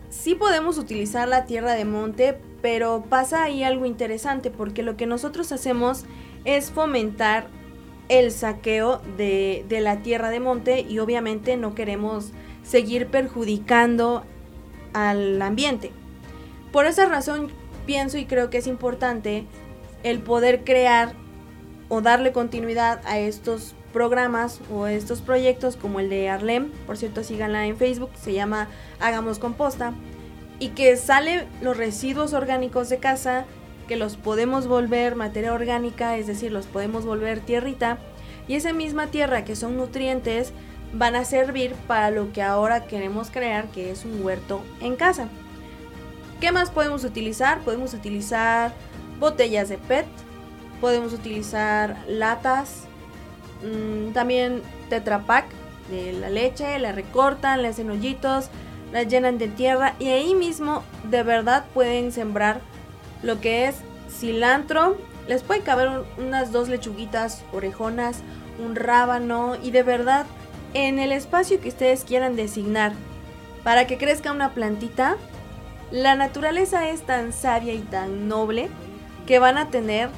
sí 0.09 0.35
podemos 0.35 0.77
utilizar 0.77 1.27
la 1.27 1.45
tierra 1.45 1.73
de 1.73 1.85
monte, 1.85 2.37
pero 2.61 3.03
pasa 3.09 3.43
ahí 3.43 3.63
algo 3.63 3.85
interesante 3.85 4.49
porque 4.49 4.83
lo 4.83 4.95
que 4.95 5.05
nosotros 5.05 5.51
hacemos 5.51 6.05
es 6.45 6.71
fomentar 6.71 7.47
el 8.07 8.31
saqueo 8.31 9.01
de, 9.17 9.65
de 9.69 9.81
la 9.81 10.01
tierra 10.01 10.29
de 10.29 10.39
monte 10.39 10.81
y 10.81 10.99
obviamente 10.99 11.57
no 11.57 11.75
queremos 11.75 12.31
seguir 12.69 13.07
perjudicando 13.07 14.23
al 14.93 15.41
ambiente. 15.41 15.91
Por 16.71 16.85
esa 16.85 17.05
razón 17.05 17.49
pienso 17.87 18.17
y 18.19 18.25
creo 18.25 18.51
que 18.51 18.59
es 18.59 18.67
importante 18.67 19.45
el 20.03 20.19
poder 20.19 20.63
crear 20.63 21.13
o 21.89 22.01
darle 22.01 22.31
continuidad 22.31 23.01
a 23.05 23.17
estos 23.17 23.73
programas 23.91 24.61
o 24.71 24.85
estos 24.85 25.21
proyectos 25.21 25.75
como 25.75 25.99
el 25.99 26.09
de 26.09 26.29
Arlem, 26.29 26.69
por 26.85 26.97
cierto 26.97 27.23
síganla 27.23 27.65
en 27.65 27.75
Facebook, 27.75 28.11
se 28.21 28.33
llama 28.33 28.67
Hagamos 28.99 29.39
Composta, 29.39 29.93
y 30.59 30.69
que 30.69 30.95
sale 30.95 31.47
los 31.61 31.75
residuos 31.75 32.33
orgánicos 32.33 32.89
de 32.89 32.99
casa, 32.99 33.45
que 33.87 33.95
los 33.95 34.15
podemos 34.15 34.67
volver 34.67 35.15
materia 35.15 35.53
orgánica, 35.53 36.17
es 36.17 36.27
decir, 36.27 36.51
los 36.51 36.67
podemos 36.67 37.03
volver 37.03 37.39
tierrita, 37.39 37.97
y 38.47 38.53
esa 38.53 38.73
misma 38.73 39.07
tierra 39.07 39.43
que 39.43 39.55
son 39.55 39.75
nutrientes 39.75 40.53
van 40.93 41.15
a 41.15 41.25
servir 41.25 41.73
para 41.87 42.11
lo 42.11 42.31
que 42.31 42.41
ahora 42.41 42.85
queremos 42.85 43.29
crear, 43.29 43.67
que 43.67 43.91
es 43.91 44.05
un 44.05 44.23
huerto 44.23 44.63
en 44.81 44.95
casa. 44.95 45.27
¿Qué 46.39 46.51
más 46.51 46.71
podemos 46.71 47.03
utilizar? 47.03 47.59
Podemos 47.59 47.93
utilizar 47.93 48.71
botellas 49.19 49.69
de 49.69 49.77
PET, 49.77 50.07
podemos 50.79 51.13
utilizar 51.13 51.97
latas, 52.07 52.85
mm, 53.61 54.13
también 54.13 54.61
Tetra 54.89 55.19
Pak 55.19 55.45
de 55.91 56.13
la 56.13 56.29
leche, 56.29 56.79
la 56.79 56.91
recortan, 56.91 57.61
le 57.61 57.67
hacen 57.67 57.89
hoyitos, 57.89 58.49
la 58.91 59.03
llenan 59.03 59.37
de 59.37 59.47
tierra 59.47 59.95
y 59.99 60.07
ahí 60.07 60.33
mismo 60.33 60.83
de 61.03 61.23
verdad 61.23 61.65
pueden 61.73 62.11
sembrar 62.11 62.61
lo 63.21 63.39
que 63.41 63.67
es 63.67 63.75
cilantro. 64.09 64.97
Les 65.27 65.43
puede 65.43 65.61
caber 65.61 66.03
unas 66.17 66.51
dos 66.51 66.69
lechuguitas 66.69 67.43
orejonas, 67.53 68.21
un 68.63 68.75
rábano 68.75 69.55
y 69.61 69.71
de 69.71 69.83
verdad 69.83 70.25
en 70.73 70.99
el 70.99 71.11
espacio 71.11 71.59
que 71.59 71.69
ustedes 71.69 72.03
quieran 72.03 72.35
designar 72.35 72.93
para 73.63 73.87
que 73.87 73.97
crezca 73.97 74.31
una 74.31 74.53
plantita, 74.53 75.17
la 75.91 76.15
naturaleza 76.15 76.89
es 76.89 77.01
tan 77.01 77.33
sabia 77.33 77.73
y 77.73 77.79
tan 77.79 78.27
noble 78.27 78.69
que 79.25 79.39
van 79.39 79.57
a 79.57 79.69
tener 79.69 80.09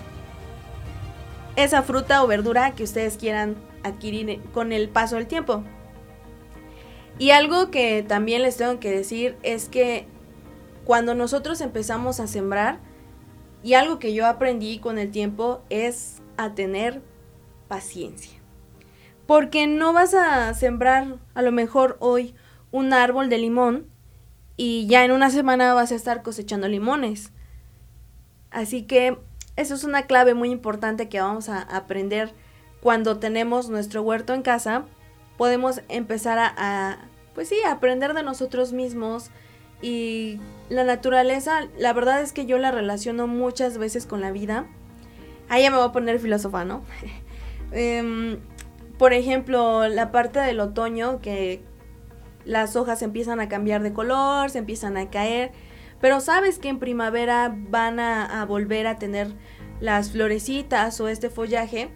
esa 1.56 1.82
fruta 1.82 2.24
o 2.24 2.28
verdura 2.28 2.76
que 2.76 2.84
ustedes 2.84 3.18
quieran 3.18 3.56
adquirir 3.84 4.42
con 4.54 4.72
el 4.72 4.90
paso 4.90 5.16
del 5.16 5.28
tiempo. 5.28 5.64
Y 7.18 7.32
algo 7.32 7.72
que 7.72 8.04
también 8.08 8.42
les 8.42 8.58
tengo 8.58 8.80
que 8.80 8.92
decir 8.92 9.38
es 9.44 9.70
que 9.70 10.08
cuando 10.86 11.14
nosotros 11.14 11.62
empezamos 11.62 12.20
a 12.20 12.28
sembrar, 12.28 12.80
y 13.64 13.76
algo 13.76 14.00
que 14.00 14.14
yo 14.14 14.26
aprendí 14.26 14.80
con 14.80 14.98
el 14.98 15.12
tiempo 15.12 15.62
es 15.70 16.22
a 16.38 16.56
tener 16.56 17.02
paciencia. 17.68 18.41
Porque 19.28 19.68
no 19.68 19.94
vas 19.94 20.14
a 20.14 20.54
sembrar 20.54 21.18
a 21.34 21.42
lo 21.42 21.52
mejor 21.52 21.98
hoy 22.00 22.36
un 22.72 22.94
árbol 22.94 23.30
de 23.30 23.38
limón 23.38 23.88
y 24.58 24.88
ya 24.88 25.04
en 25.06 25.12
una 25.12 25.30
semana 25.30 25.74
vas 25.74 25.92
a 25.92 25.96
estar 25.96 26.22
cosechando 26.22 26.68
limones. 26.68 27.32
Así 28.52 28.84
que 28.84 29.18
eso 29.56 29.76
es 29.76 29.84
una 29.84 30.04
clave 30.04 30.34
muy 30.34 30.52
importante 30.52 31.10
que 31.10 31.22
vamos 31.22 31.50
a 31.50 31.62
aprender 31.62 32.34
cuando 32.82 33.18
tenemos 33.20 33.70
nuestro 33.70 34.02
huerto 34.02 34.34
en 34.34 34.42
casa. 34.42 34.86
Podemos 35.38 35.82
empezar 35.88 36.38
a, 36.40 37.00
pues 37.34 37.50
sí, 37.50 37.56
a 37.66 37.72
aprender 37.72 38.14
de 38.14 38.24
nosotros 38.24 38.74
mismos 38.74 39.32
y 39.82 40.40
la 40.70 40.84
naturaleza, 40.84 41.68
la 41.78 41.94
verdad 41.94 42.22
es 42.22 42.34
que 42.34 42.46
yo 42.46 42.58
la 42.58 42.72
relaciono 42.72 43.28
muchas 43.28 43.78
veces 43.78 44.06
con 44.06 44.22
la 44.22 44.32
vida. 44.32 44.68
Ahí 45.50 45.64
ya 45.64 45.72
me 45.72 45.78
voy 45.78 45.88
a 45.88 45.92
poner 45.92 46.20
filósofa, 46.20 46.66
¿no? 46.66 46.84
Em, 47.74 48.38
por 49.02 49.14
ejemplo, 49.14 49.90
la 49.90 50.12
parte 50.12 50.38
del 50.38 50.60
otoño 50.60 51.22
que 51.22 51.64
las 52.46 52.76
hojas 52.76 53.02
empiezan 53.02 53.40
a 53.40 53.50
cambiar 53.50 53.82
de 53.82 53.94
color, 53.94 54.52
se 54.52 54.60
empiezan 54.60 54.96
a 54.96 55.10
caer 55.10 55.52
pero 56.02 56.20
sabes 56.20 56.58
que 56.58 56.68
en 56.68 56.80
primavera 56.80 57.56
van 57.56 58.00
a, 58.00 58.44
volver 58.46 58.88
a 58.88 58.98
tener 58.98 59.28
las 59.80 60.12
florecitas 60.12 61.00
o 61.00 61.08
este 61.08 61.30
follaje. 61.30 61.90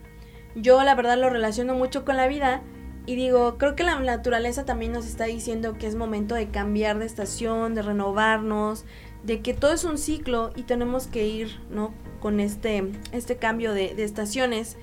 Yo 0.56 0.82
la 0.84 0.96
verdad 0.96 1.18
lo 1.18 1.30
relaciono 1.30 1.74
mucho 1.74 2.06
con 2.06 2.16
la 2.16 2.28
vida 2.28 2.62
y 3.08 3.16
digo, 3.16 3.58
creo 3.58 3.76
que 3.76 3.84
la 3.84 4.00
naturaleza 4.00 4.64
también 4.64 4.92
nos 4.92 5.08
está 5.08 5.26
diciendo 5.26 5.74
que 5.74 5.88
es 5.88 5.96
momento 5.96 6.36
de 6.36 6.50
cambiar 6.50 7.00
de 7.00 7.06
estación, 7.06 7.74
de 7.74 7.82
renovarnos, 7.82 8.86
de 9.24 9.42
que 9.42 9.56
todo 9.56 9.74
es 9.74 9.84
un 9.84 9.98
ciclo 9.98 10.52
y 10.56 10.64
tenemos 10.64 11.08
que 11.08 11.28
ir, 11.28 11.60
¿no? 11.70 11.92
Con 12.20 12.40
este, 12.40 12.92
este 13.12 13.38
cambio 13.38 13.74
de, 13.74 13.96
de 13.96 14.04
estaciones. 14.04 14.78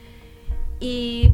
Y 0.81 1.33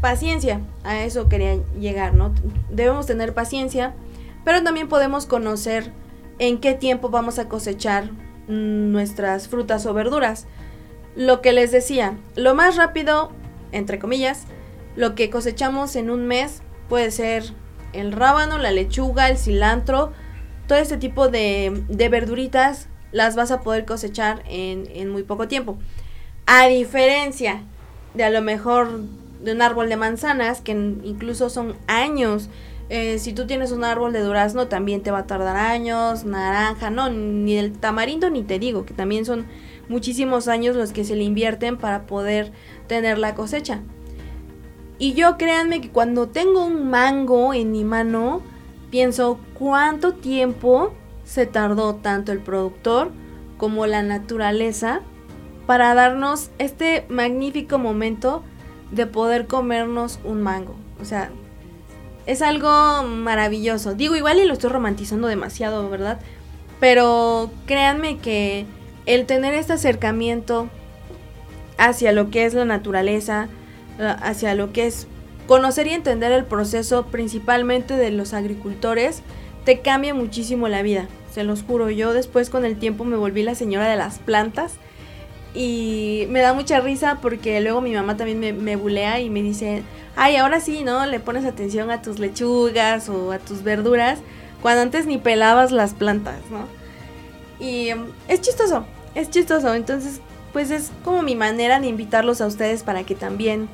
paciencia, 0.00 0.60
a 0.84 1.02
eso 1.04 1.28
quería 1.28 1.56
llegar, 1.78 2.14
¿no? 2.14 2.32
Debemos 2.70 3.06
tener 3.06 3.34
paciencia, 3.34 3.94
pero 4.44 4.62
también 4.62 4.88
podemos 4.88 5.26
conocer 5.26 5.92
en 6.38 6.58
qué 6.58 6.74
tiempo 6.74 7.10
vamos 7.10 7.38
a 7.38 7.48
cosechar 7.48 8.10
nuestras 8.48 9.48
frutas 9.48 9.86
o 9.86 9.94
verduras. 9.94 10.46
Lo 11.14 11.40
que 11.40 11.52
les 11.52 11.70
decía, 11.70 12.16
lo 12.34 12.54
más 12.54 12.76
rápido, 12.76 13.30
entre 13.72 13.98
comillas, 13.98 14.44
lo 14.96 15.14
que 15.14 15.30
cosechamos 15.30 15.96
en 15.96 16.10
un 16.10 16.26
mes 16.26 16.62
puede 16.88 17.10
ser 17.10 17.44
el 17.92 18.12
rábano, 18.12 18.58
la 18.58 18.70
lechuga, 18.70 19.28
el 19.28 19.36
cilantro, 19.36 20.12
todo 20.66 20.78
este 20.78 20.96
tipo 20.96 21.28
de, 21.28 21.84
verduritas 22.10 22.88
las 23.12 23.34
vas 23.34 23.50
a 23.50 23.60
poder 23.60 23.84
cosechar 23.84 24.42
en, 24.48 24.88
en 24.94 25.10
muy 25.10 25.24
poco 25.24 25.48
tiempo. 25.48 25.78
A 26.46 26.66
diferencia 26.68 27.62
de 28.14 28.24
a 28.24 28.30
lo 28.30 28.40
mejor 28.40 29.00
de 29.42 29.52
un 29.52 29.62
árbol 29.62 29.88
de 29.88 29.96
manzanas, 29.96 30.60
que 30.60 30.72
incluso 30.72 31.50
son 31.50 31.76
años 31.86 32.50
eh, 32.92 33.20
si 33.20 33.32
tú 33.32 33.46
tienes 33.46 33.70
un 33.70 33.84
árbol 33.84 34.12
de 34.12 34.18
durazno, 34.18 34.66
también 34.66 35.00
te 35.00 35.12
va 35.12 35.20
a 35.20 35.26
tardar 35.28 35.56
años, 35.56 36.24
naranja, 36.24 36.90
no, 36.90 37.08
ni 37.08 37.56
el 37.56 37.70
tamarindo 37.70 38.30
ni 38.30 38.42
te 38.42 38.58
digo, 38.58 38.84
que 38.84 38.94
también 38.94 39.24
son 39.24 39.46
muchísimos 39.88 40.48
años 40.48 40.74
los 40.74 40.92
que 40.92 41.04
se 41.04 41.14
le 41.14 41.22
invierten 41.22 41.78
para 41.78 42.06
poder 42.06 42.50
tener 42.88 43.16
la 43.18 43.36
cosecha. 43.36 43.80
Y 44.98 45.12
yo 45.12 45.38
créanme 45.38 45.80
que 45.80 45.90
cuando 45.90 46.26
tengo 46.26 46.66
un 46.66 46.90
mango 46.90 47.54
en 47.54 47.70
mi 47.70 47.84
mano, 47.84 48.42
pienso 48.90 49.38
cuánto 49.54 50.14
tiempo 50.14 50.92
se 51.22 51.46
tardó 51.46 51.94
tanto 51.94 52.32
el 52.32 52.40
productor 52.40 53.12
como 53.56 53.86
la 53.86 54.02
naturaleza 54.02 55.00
para 55.64 55.94
darnos 55.94 56.50
este 56.58 57.06
magnífico 57.08 57.78
momento 57.78 58.42
de 58.90 59.06
poder 59.06 59.46
comernos 59.46 60.18
un 60.24 60.42
mango. 60.42 60.74
O 61.00 61.04
sea, 61.04 61.30
es 62.26 62.42
algo 62.42 63.02
maravilloso. 63.04 63.94
Digo, 63.94 64.16
igual 64.16 64.38
y 64.38 64.44
lo 64.44 64.52
estoy 64.52 64.70
romantizando 64.70 65.28
demasiado, 65.28 65.88
¿verdad? 65.88 66.20
Pero 66.78 67.50
créanme 67.66 68.18
que 68.18 68.66
el 69.06 69.26
tener 69.26 69.54
este 69.54 69.74
acercamiento 69.74 70.68
hacia 71.78 72.12
lo 72.12 72.30
que 72.30 72.44
es 72.44 72.54
la 72.54 72.64
naturaleza, 72.64 73.48
hacia 73.98 74.54
lo 74.54 74.72
que 74.72 74.86
es 74.86 75.06
conocer 75.46 75.86
y 75.86 75.90
entender 75.90 76.32
el 76.32 76.44
proceso 76.44 77.06
principalmente 77.06 77.96
de 77.96 78.10
los 78.10 78.34
agricultores, 78.34 79.22
te 79.64 79.80
cambia 79.80 80.14
muchísimo 80.14 80.68
la 80.68 80.82
vida. 80.82 81.08
Se 81.32 81.44
los 81.44 81.62
juro, 81.62 81.90
yo 81.90 82.12
después 82.12 82.50
con 82.50 82.64
el 82.64 82.78
tiempo 82.78 83.04
me 83.04 83.16
volví 83.16 83.42
la 83.42 83.54
señora 83.54 83.88
de 83.88 83.96
las 83.96 84.18
plantas 84.18 84.74
y 85.54 86.26
me 86.30 86.40
da 86.40 86.52
mucha 86.52 86.80
risa 86.80 87.18
porque 87.20 87.60
luego 87.60 87.80
mi 87.80 87.92
mamá 87.92 88.16
también 88.16 88.38
me, 88.38 88.52
me 88.52 88.76
bulea 88.76 89.20
y 89.20 89.30
me 89.30 89.42
dice, 89.42 89.82
ay, 90.16 90.36
ahora 90.36 90.60
sí, 90.60 90.84
¿no? 90.84 91.04
Le 91.06 91.20
pones 91.20 91.44
atención 91.44 91.90
a 91.90 92.02
tus 92.02 92.18
lechugas 92.18 93.08
o 93.08 93.32
a 93.32 93.38
tus 93.38 93.62
verduras 93.62 94.18
cuando 94.62 94.82
antes 94.82 95.06
ni 95.06 95.18
pelabas 95.18 95.72
las 95.72 95.94
plantas, 95.94 96.38
¿no? 96.50 96.66
Y 97.58 97.92
um, 97.92 98.06
es 98.28 98.40
chistoso, 98.40 98.84
es 99.14 99.30
chistoso. 99.30 99.74
Entonces, 99.74 100.20
pues 100.52 100.70
es 100.70 100.90
como 101.04 101.22
mi 101.22 101.34
manera 101.34 101.80
de 101.80 101.86
invitarlos 101.86 102.40
a 102.40 102.46
ustedes 102.46 102.82
para 102.82 103.04
que 103.04 103.14
también 103.14 103.68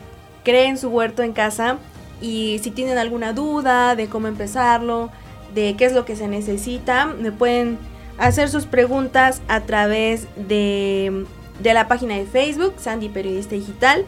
creen 0.45 0.79
su 0.79 0.89
huerto 0.89 1.23
en 1.23 1.33
casa 1.33 1.79
y 2.21 2.61
si 2.62 2.71
tienen 2.71 2.99
alguna 2.99 3.33
duda 3.33 3.97
de 3.97 4.09
cómo 4.09 4.29
empezarlo, 4.29 5.11
de 5.55 5.75
qué 5.77 5.87
es 5.87 5.93
lo 5.93 6.05
que 6.05 6.17
se 6.17 6.29
necesita, 6.29 7.07
me 7.07 7.33
pueden 7.33 7.79
hacer 8.19 8.49
sus 8.49 8.67
preguntas 8.67 9.43
a 9.49 9.61
través 9.61 10.27
de, 10.37 11.27
de 11.61 11.75
la 11.75 11.88
página 11.88 12.16
de 12.16 12.27
Facebook, 12.27 12.75
Sandy 12.79 13.09
Periodista 13.09 13.55
Digital. 13.55 14.05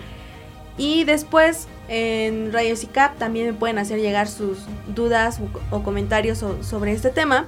Y 0.76 1.04
después 1.04 1.66
en 1.88 2.52
Radio 2.52 2.76
CICAP 2.76 3.18
también 3.18 3.46
me 3.46 3.52
pueden 3.54 3.78
hacer 3.78 4.00
llegar 4.00 4.28
sus 4.28 4.58
dudas 4.94 5.40
o, 5.70 5.82
comentarios 5.82 6.44
sobre 6.60 6.92
este 6.92 7.10
tema. 7.10 7.46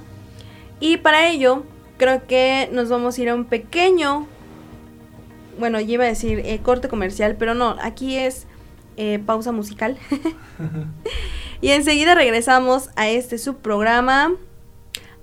Y 0.79 0.97
para 0.97 1.29
ello, 1.29 1.63
creo 1.97 2.25
que 2.25 2.69
nos 2.71 2.89
vamos 2.89 3.17
a 3.17 3.21
ir 3.21 3.29
a 3.29 3.35
un 3.35 3.45
pequeño, 3.45 4.27
bueno, 5.59 5.79
yo 5.79 5.93
iba 5.93 6.05
a 6.05 6.07
decir 6.07 6.39
eh, 6.39 6.59
corte 6.61 6.89
comercial, 6.89 7.35
pero 7.37 7.53
no, 7.53 7.77
aquí 7.81 8.17
es 8.17 8.47
eh, 8.97 9.19
pausa 9.23 9.51
musical. 9.51 9.97
y 11.61 11.69
enseguida 11.69 12.15
regresamos 12.15 12.89
a 12.95 13.07
este 13.09 13.37
subprograma. 13.37 14.33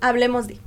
Hablemos 0.01 0.47
de... 0.47 0.59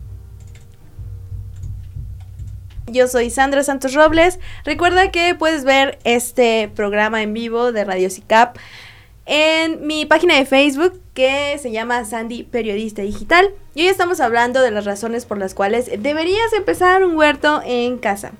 Yo 2.91 3.08
soy 3.08 3.30
Sandra 3.30 3.63
Santos 3.63 3.93
Robles. 3.93 4.39
Recuerda 4.65 5.12
que 5.12 5.34
puedes 5.34 5.63
ver 5.63 5.97
este 6.04 6.69
programa 6.75 7.21
en 7.21 7.34
vivo 7.34 7.71
de 7.71 7.86
Radio 7.86 8.10
CICAP 8.10 8.58
en 9.25 9.88
mi 9.88 10.06
página 10.06 10.36
de 10.36 10.45
Facebook 10.45 10.99
que 11.13 11.58
se 11.58 11.71
llama 11.71 12.04
Sandy 12.04 12.43
Periodista 12.43 13.01
Digital. 13.01 13.49
Y 13.75 13.84
hoy 13.84 13.88
estamos 13.88 14.19
hablando 14.19 14.62
de 14.62 14.71
las 14.71 14.84
razones 14.84 15.25
por 15.25 15.38
las 15.38 15.54
cuales 15.54 15.89
deberías 15.99 16.51
empezar 16.54 17.06
un 17.06 17.15
huerto 17.15 17.62
en 17.65 17.97
casa. 17.97 18.34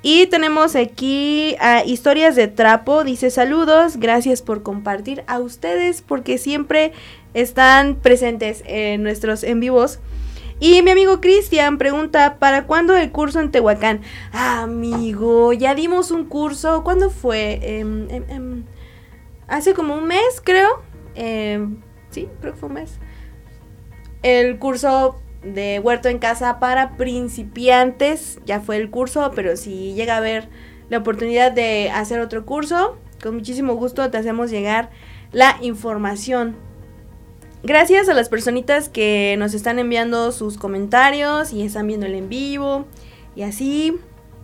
Y 0.00 0.26
tenemos 0.26 0.74
aquí 0.74 1.56
a 1.60 1.84
Historias 1.84 2.34
de 2.36 2.48
Trapo, 2.48 3.04
dice 3.04 3.30
saludos, 3.30 3.96
gracias 3.98 4.40
por 4.42 4.62
compartir 4.62 5.24
a 5.26 5.38
ustedes 5.38 6.02
porque 6.02 6.38
siempre 6.38 6.92
están 7.34 7.96
presentes 7.96 8.62
en 8.64 9.02
nuestros 9.02 9.42
en 9.42 9.60
vivos. 9.60 9.98
Y 10.60 10.82
mi 10.82 10.90
amigo 10.90 11.20
Cristian 11.20 11.78
pregunta, 11.78 12.38
¿para 12.40 12.66
cuándo 12.66 12.96
el 12.96 13.12
curso 13.12 13.38
en 13.40 13.52
Tehuacán? 13.52 14.00
amigo, 14.32 15.52
ya 15.52 15.74
dimos 15.76 16.10
un 16.10 16.24
curso, 16.24 16.82
¿cuándo 16.82 17.10
fue? 17.10 17.60
Em, 17.62 18.10
em, 18.10 18.24
em, 18.28 18.64
hace 19.46 19.72
como 19.72 19.94
un 19.94 20.06
mes, 20.06 20.40
creo. 20.42 20.82
sí, 22.10 22.28
creo 22.40 22.54
que 22.54 22.58
fue 22.58 22.68
un 22.68 22.74
mes. 22.74 22.98
El 24.22 24.58
curso 24.58 25.20
de 25.42 25.78
huerto 25.78 26.08
en 26.08 26.18
casa 26.18 26.58
para 26.58 26.96
principiantes, 26.96 28.40
ya 28.44 28.60
fue 28.60 28.76
el 28.78 28.90
curso, 28.90 29.30
pero 29.36 29.56
si 29.56 29.94
llega 29.94 30.14
a 30.14 30.18
haber 30.18 30.48
la 30.88 30.98
oportunidad 30.98 31.52
de 31.52 31.90
hacer 31.90 32.18
otro 32.20 32.44
curso, 32.44 32.98
con 33.22 33.36
muchísimo 33.36 33.74
gusto 33.74 34.10
te 34.10 34.18
hacemos 34.18 34.50
llegar 34.50 34.90
la 35.30 35.56
información 35.60 36.56
Gracias 37.64 38.08
a 38.08 38.14
las 38.14 38.28
personitas 38.28 38.88
que 38.88 39.34
nos 39.36 39.52
están 39.52 39.80
enviando 39.80 40.30
sus 40.30 40.56
comentarios 40.56 41.52
y 41.52 41.62
están 41.62 41.88
viendo 41.88 42.06
el 42.06 42.14
en 42.14 42.28
vivo 42.28 42.86
y 43.34 43.42
así. 43.42 43.96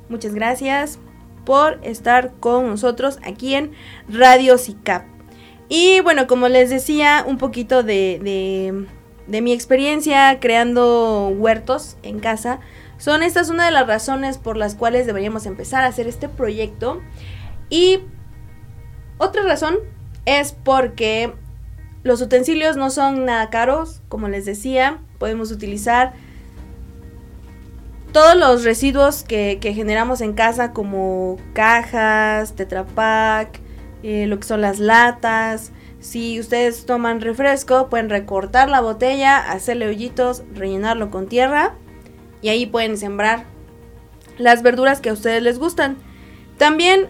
Muchas 0.09 0.35
gracias 0.35 0.99
por 1.45 1.79
estar 1.85 2.33
con 2.41 2.67
nosotros 2.67 3.19
aquí 3.25 3.55
en 3.55 3.71
Radio 4.09 4.59
CICAP. 4.59 5.05
Y 5.69 6.01
bueno, 6.01 6.27
como 6.27 6.49
les 6.49 6.71
decía, 6.71 7.25
un 7.27 7.39
poquito 7.39 7.85
de, 7.85 8.87
de, 9.29 9.41
mi 9.41 9.53
experiencia 9.53 10.39
creando 10.41 11.29
huertos 11.29 11.97
en 12.03 12.19
casa. 12.19 12.59
Son 12.99 13.23
estas 13.23 13.49
una 13.49 13.65
de 13.65 13.71
las 13.71 13.87
razones 13.87 14.39
por 14.39 14.57
las 14.57 14.75
cuales 14.75 15.07
deberíamos 15.07 15.47
empezar 15.47 15.85
a 15.85 15.89
hacer 15.89 16.09
este 16.09 16.29
proyecto. 16.29 17.01
Y 17.71 18.01
otra 19.19 19.43
razón 19.45 19.77
es 20.27 20.53
porque 20.53 21.33
los 22.05 22.21
utensilios 22.21 22.77
no 22.77 22.91
son 22.91 23.25
nada 23.25 23.51
caros, 23.51 24.03
como 24.09 24.29
les 24.29 24.45
decía, 24.45 25.01
podemos 25.19 25.51
utilizar 25.51 26.13
todos 28.13 28.37
los 28.37 28.63
residuos 28.63 29.25
que, 29.25 29.59
generamos 29.75 30.21
en 30.21 30.35
casa 30.35 30.73
como 30.73 31.39
cajas, 31.53 32.55
tetrapack, 32.55 33.59
eh, 34.05 34.27
lo 34.29 34.39
que 34.39 34.47
son 34.47 34.61
las 34.61 34.79
latas. 34.79 35.73
Si 35.99 36.39
ustedes 36.39 36.87
toman 36.87 37.23
refresco, 37.23 37.89
pueden 37.89 38.11
recortar 38.11 38.69
la 38.69 38.81
botella, 38.81 39.39
hacerle 39.39 39.89
hoyitos, 39.89 40.45
rellenarlo 40.55 41.11
con 41.11 41.27
tierra 41.27 41.75
y 42.41 42.51
ahí 42.51 42.67
pueden 42.67 42.99
sembrar 42.99 43.47
las 44.39 44.63
verduras 44.63 45.01
que 45.01 45.09
a 45.09 45.15
ustedes 45.15 45.43
les 45.43 45.59
gustan. 45.59 45.97
También 46.59 47.09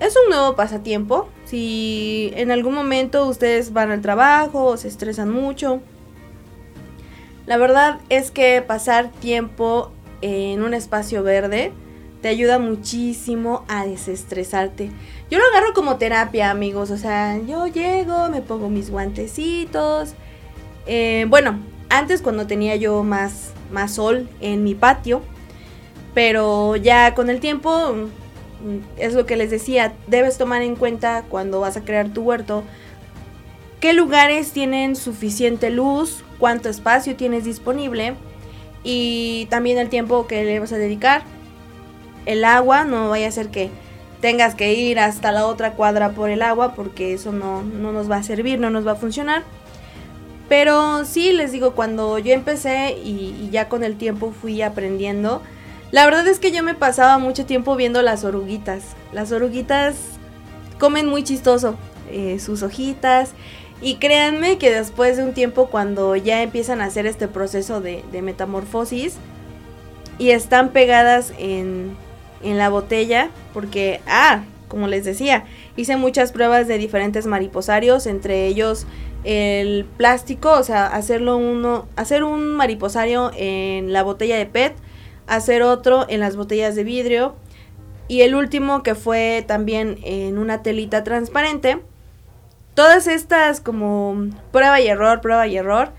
es 0.00 0.16
un 0.16 0.30
nuevo 0.30 0.56
pasatiempo. 0.56 1.28
Si 1.52 2.32
en 2.34 2.50
algún 2.50 2.72
momento 2.72 3.26
ustedes 3.26 3.74
van 3.74 3.90
al 3.90 4.00
trabajo 4.00 4.64
o 4.64 4.78
se 4.78 4.88
estresan 4.88 5.30
mucho. 5.30 5.82
La 7.44 7.58
verdad 7.58 7.98
es 8.08 8.30
que 8.30 8.62
pasar 8.62 9.10
tiempo 9.20 9.92
en 10.22 10.62
un 10.62 10.72
espacio 10.72 11.22
verde 11.22 11.70
te 12.22 12.28
ayuda 12.28 12.58
muchísimo 12.58 13.66
a 13.68 13.84
desestresarte. 13.84 14.92
Yo 15.30 15.38
lo 15.38 15.44
agarro 15.44 15.74
como 15.74 15.96
terapia, 15.96 16.50
amigos. 16.50 16.90
O 16.90 16.96
sea, 16.96 17.38
yo 17.46 17.66
llego, 17.66 18.30
me 18.30 18.40
pongo 18.40 18.70
mis 18.70 18.90
guantecitos. 18.90 20.14
Eh, 20.86 21.26
bueno, 21.28 21.58
antes 21.90 22.22
cuando 22.22 22.46
tenía 22.46 22.76
yo 22.76 23.02
más, 23.02 23.52
más 23.70 23.92
sol 23.92 24.26
en 24.40 24.64
mi 24.64 24.74
patio. 24.74 25.20
Pero 26.14 26.76
ya 26.76 27.14
con 27.14 27.28
el 27.28 27.40
tiempo 27.40 28.08
es 28.96 29.14
lo 29.14 29.26
que 29.26 29.36
les 29.36 29.50
decía, 29.50 29.92
debes 30.06 30.38
tomar 30.38 30.62
en 30.62 30.76
cuenta 30.76 31.24
cuando 31.28 31.60
vas 31.60 31.76
a 31.76 31.84
crear 31.84 32.08
tu 32.08 32.22
huerto 32.22 32.64
qué 33.82 33.92
lugares 33.94 34.52
tienen 34.52 34.94
suficiente 34.94 35.68
luz, 35.68 36.22
cuánto 36.38 36.68
espacio 36.68 37.16
tienes 37.16 37.44
disponible 37.44 38.14
y 38.84 39.48
también 39.50 39.76
el 39.76 39.88
tiempo 39.88 40.28
que 40.28 40.44
le 40.44 40.60
vas 40.60 40.72
a 40.72 40.78
dedicar. 40.78 41.24
El 42.24 42.44
agua, 42.44 42.84
no 42.84 43.10
vaya 43.10 43.26
a 43.26 43.32
ser 43.32 43.48
que 43.48 43.70
tengas 44.20 44.54
que 44.54 44.72
ir 44.74 45.00
hasta 45.00 45.32
la 45.32 45.46
otra 45.46 45.72
cuadra 45.72 46.10
por 46.10 46.30
el 46.30 46.42
agua 46.42 46.76
porque 46.76 47.12
eso 47.12 47.32
no, 47.32 47.64
nos 47.64 48.08
va 48.08 48.18
a 48.18 48.22
servir, 48.22 48.60
no 48.60 48.70
nos 48.70 48.86
va 48.86 48.92
a 48.92 48.94
funcionar. 48.94 49.42
Pero 50.48 51.04
sí, 51.04 51.32
les 51.32 51.50
digo, 51.50 51.72
cuando 51.72 52.20
yo 52.20 52.32
empecé 52.32 52.96
y 53.04 53.48
ya 53.50 53.68
con 53.68 53.82
el 53.82 53.96
tiempo 53.96 54.30
fui 54.30 54.62
aprendiendo, 54.62 55.42
la 55.92 56.06
verdad 56.06 56.26
es 56.26 56.38
que 56.38 56.52
yo 56.52 56.62
me 56.62 56.74
pasaba 56.74 57.18
mucho 57.18 57.44
tiempo 57.44 57.76
viendo 57.76 58.00
las 58.00 58.24
oruguitas. 58.24 58.96
Las 59.12 59.30
oruguitas 59.30 59.94
comen 60.78 61.06
muy 61.06 61.22
chistoso 61.22 61.76
eh, 62.10 62.38
sus 62.40 62.62
hojitas. 62.62 63.32
Y 63.82 63.96
créanme 63.96 64.56
que 64.56 64.70
después 64.72 65.18
de 65.18 65.24
un 65.24 65.34
tiempo 65.34 65.66
cuando 65.66 66.16
ya 66.16 66.42
empiezan 66.42 66.80
a 66.80 66.86
hacer 66.86 67.04
este 67.04 67.28
proceso 67.28 67.82
de, 67.82 68.02
metamorfosis 68.22 69.16
y 70.18 70.30
están 70.30 70.70
pegadas 70.70 71.32
en, 71.38 71.94
en 72.42 72.56
la 72.56 72.70
botella, 72.70 73.28
porque, 73.52 74.00
ah, 74.06 74.44
como 74.68 74.88
les 74.88 75.04
decía, 75.04 75.44
hice 75.76 75.96
muchas 75.96 76.32
pruebas 76.32 76.68
de 76.68 76.78
diferentes 76.78 77.26
mariposarios, 77.26 78.06
entre 78.06 78.46
ellos 78.46 78.86
el 79.24 79.84
plástico, 79.96 80.52
o 80.52 80.62
sea, 80.62 80.86
hacerlo 80.86 81.36
uno, 81.36 81.86
hacer 81.96 82.24
un 82.24 82.54
mariposario 82.54 83.30
en 83.36 83.92
la 83.92 84.02
botella 84.02 84.38
de 84.38 84.46
PET 84.46 84.74
hacer 85.26 85.62
otro 85.62 86.06
en 86.08 86.20
las 86.20 86.36
botellas 86.36 86.74
de 86.74 86.84
vidrio 86.84 87.36
y 88.08 88.22
el 88.22 88.34
último 88.34 88.82
que 88.82 88.94
fue 88.94 89.44
también 89.46 89.98
en 90.02 90.38
una 90.38 90.62
telita 90.62 91.04
transparente. 91.04 91.80
Todas 92.74 93.06
estas 93.06 93.60
como 93.60 94.28
prueba 94.50 94.80
y 94.80 94.88
error, 94.88 95.20
prueba 95.20 95.46
y 95.46 95.56
error. 95.56 95.92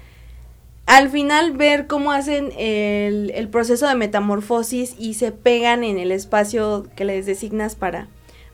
al 0.85 1.09
final 1.09 1.53
ver 1.53 1.87
cómo 1.87 2.11
hacen 2.11 2.51
el, 2.57 3.31
el, 3.35 3.47
proceso 3.47 3.87
de 3.87 3.95
metamorfosis 3.95 4.95
y 4.99 5.13
se 5.13 5.31
pegan 5.31 5.83
en 5.83 5.97
el 5.97 6.11
espacio 6.11 6.87
que 6.95 7.05
les 7.05 7.25
designas 7.25 7.75
para, 7.75 8.09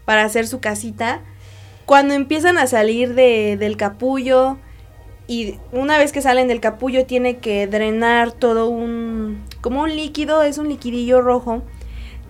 para 0.06 0.24
hacer 0.24 0.48
su 0.48 0.60
casita. 0.60 1.22
Cuando 1.86 2.14
empiezan 2.14 2.60
a 2.60 2.68
salir 2.68 3.16
de, 3.16 3.58
del 3.58 3.76
capullo 3.78 4.58
y 5.28 5.56
una 5.72 5.98
vez 5.98 6.12
que 6.12 6.22
salen 6.22 6.48
del 6.48 6.60
capullo 6.60 7.06
tiene 7.06 7.38
que 7.38 7.68
drenar 7.68 8.32
todo 8.32 8.70
un, 8.70 9.44
como 9.62 9.82
un 9.82 9.96
líquido, 9.96 10.44
es 10.44 10.58
un 10.58 10.70
liquidillo 10.70 11.22
rojo 11.22 11.64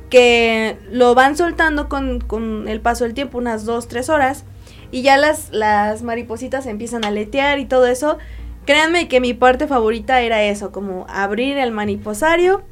que 0.10 0.78
lo 0.92 1.14
van 1.14 1.38
soltando 1.38 1.88
con, 1.88 2.20
con 2.20 2.68
el 2.68 2.82
paso 2.82 3.04
del 3.04 3.14
tiempo, 3.14 3.38
unas 3.38 3.66
2, 3.66 3.88
3 3.88 4.10
horas. 4.10 4.46
Y 4.92 5.04
ya 5.04 5.18
las, 5.18 5.52
las 5.52 6.02
maripositas 6.02 6.66
empiezan 6.66 7.06
a 7.06 7.12
letear 7.12 7.60
y 7.60 7.66
todo 7.66 7.86
eso. 7.86 8.18
Créanme 8.66 9.08
que 9.08 9.22
mi 9.22 9.34
parte 9.34 9.68
favorita 9.68 10.22
era 10.22 10.44
eso, 10.44 10.72
como 10.72 11.06
abrir 11.10 11.58
el 11.58 11.72
mariposario 11.72 12.64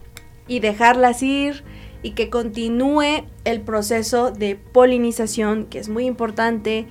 y 0.47 0.59
dejarlas 0.59 1.21
ir 1.21 1.63
y 2.01 2.11
que 2.11 2.29
continúe 2.29 3.25
el 3.43 3.61
proceso 3.61 4.31
de 4.31 4.55
polinización, 4.55 5.65
que 5.65 5.79
es 5.79 5.89
muy 5.89 6.05
importante. 6.05 6.87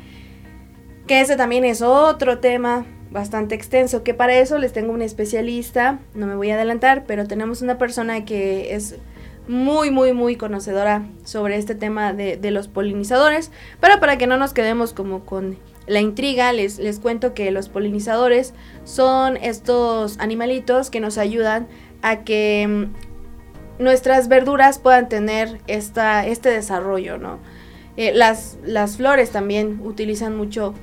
Que 1.07 1.20
ese 1.20 1.37
también 1.37 1.64
es 1.64 1.83
otro 1.83 2.38
tema 2.38 2.85
bastante 3.11 3.55
extenso, 3.55 4.03
que 4.03 4.14
para 4.14 4.35
eso 4.38 4.59
les 4.59 4.73
tengo 4.73 4.92
un 4.92 5.03
especialista, 5.03 5.99
no 6.14 6.27
me 6.27 6.37
voy 6.37 6.51
a 6.51 6.55
adelantar, 6.55 7.05
pero 7.07 7.27
tenemos 7.27 7.62
una 7.62 7.79
persona 7.79 8.25
que 8.25 8.75
es 8.75 8.97
muy, 9.49 9.90
muy, 9.90 10.12
muy 10.12 10.37
conocedora 10.37 11.07
sobre 11.25 11.57
este 11.57 11.75
tema 11.75 12.12
de, 12.12 12.51
los 12.51 12.69
polinizadores. 12.69 13.51
Pero 13.81 14.01
para 14.01 14.19
que 14.19 14.27
no 14.27 14.37
nos 14.37 14.53
quedemos 14.53 14.92
como 14.92 15.25
con 15.25 15.57
la 15.87 16.01
intriga, 16.01 16.53
les, 16.53 16.79
les 16.79 16.99
cuento 16.99 17.33
que 17.33 17.51
los 17.51 17.69
polinizadores 17.69 18.55
son 18.85 19.37
estos 19.37 20.19
animalitos 20.19 20.90
que 20.90 21.01
nos 21.01 21.16
ayudan 21.16 21.69
a 22.03 22.25
que 22.25 22.66
mm, 22.69 23.83
nuestras 23.83 24.29
verduras 24.29 24.79
puedan 24.79 25.09
tener 25.09 25.61
esta, 25.66 26.27
este 26.27 26.51
desarrollo, 26.51 27.19
¿no? 27.19 27.38
Eh, 27.97 28.12
las, 28.14 28.59
las 28.64 28.97
flores 28.97 29.31
también 29.31 29.81
utilizan 29.83 30.37
mucho, 30.37 30.75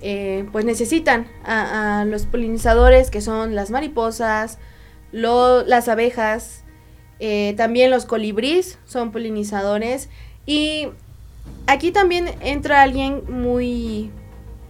eh, 0.00 0.46
pues 0.52 0.64
necesitan 0.64 1.26
a, 1.44 2.04
los 2.06 2.26
polinizadores 2.26 3.10
que 3.10 3.20
son 3.20 3.54
las 3.54 3.70
mariposas, 3.70 4.58
las 5.12 5.88
abejas, 5.88 6.64
eh, 7.20 7.54
también 7.56 7.90
los 7.90 8.06
colibríes 8.06 8.78
son 8.84 9.10
polinizadores. 9.10 10.08
Y 10.46 10.88
aquí 11.66 11.90
también 11.90 12.30
entra 12.40 12.82
alguien 12.82 13.22
muy... 13.28 14.10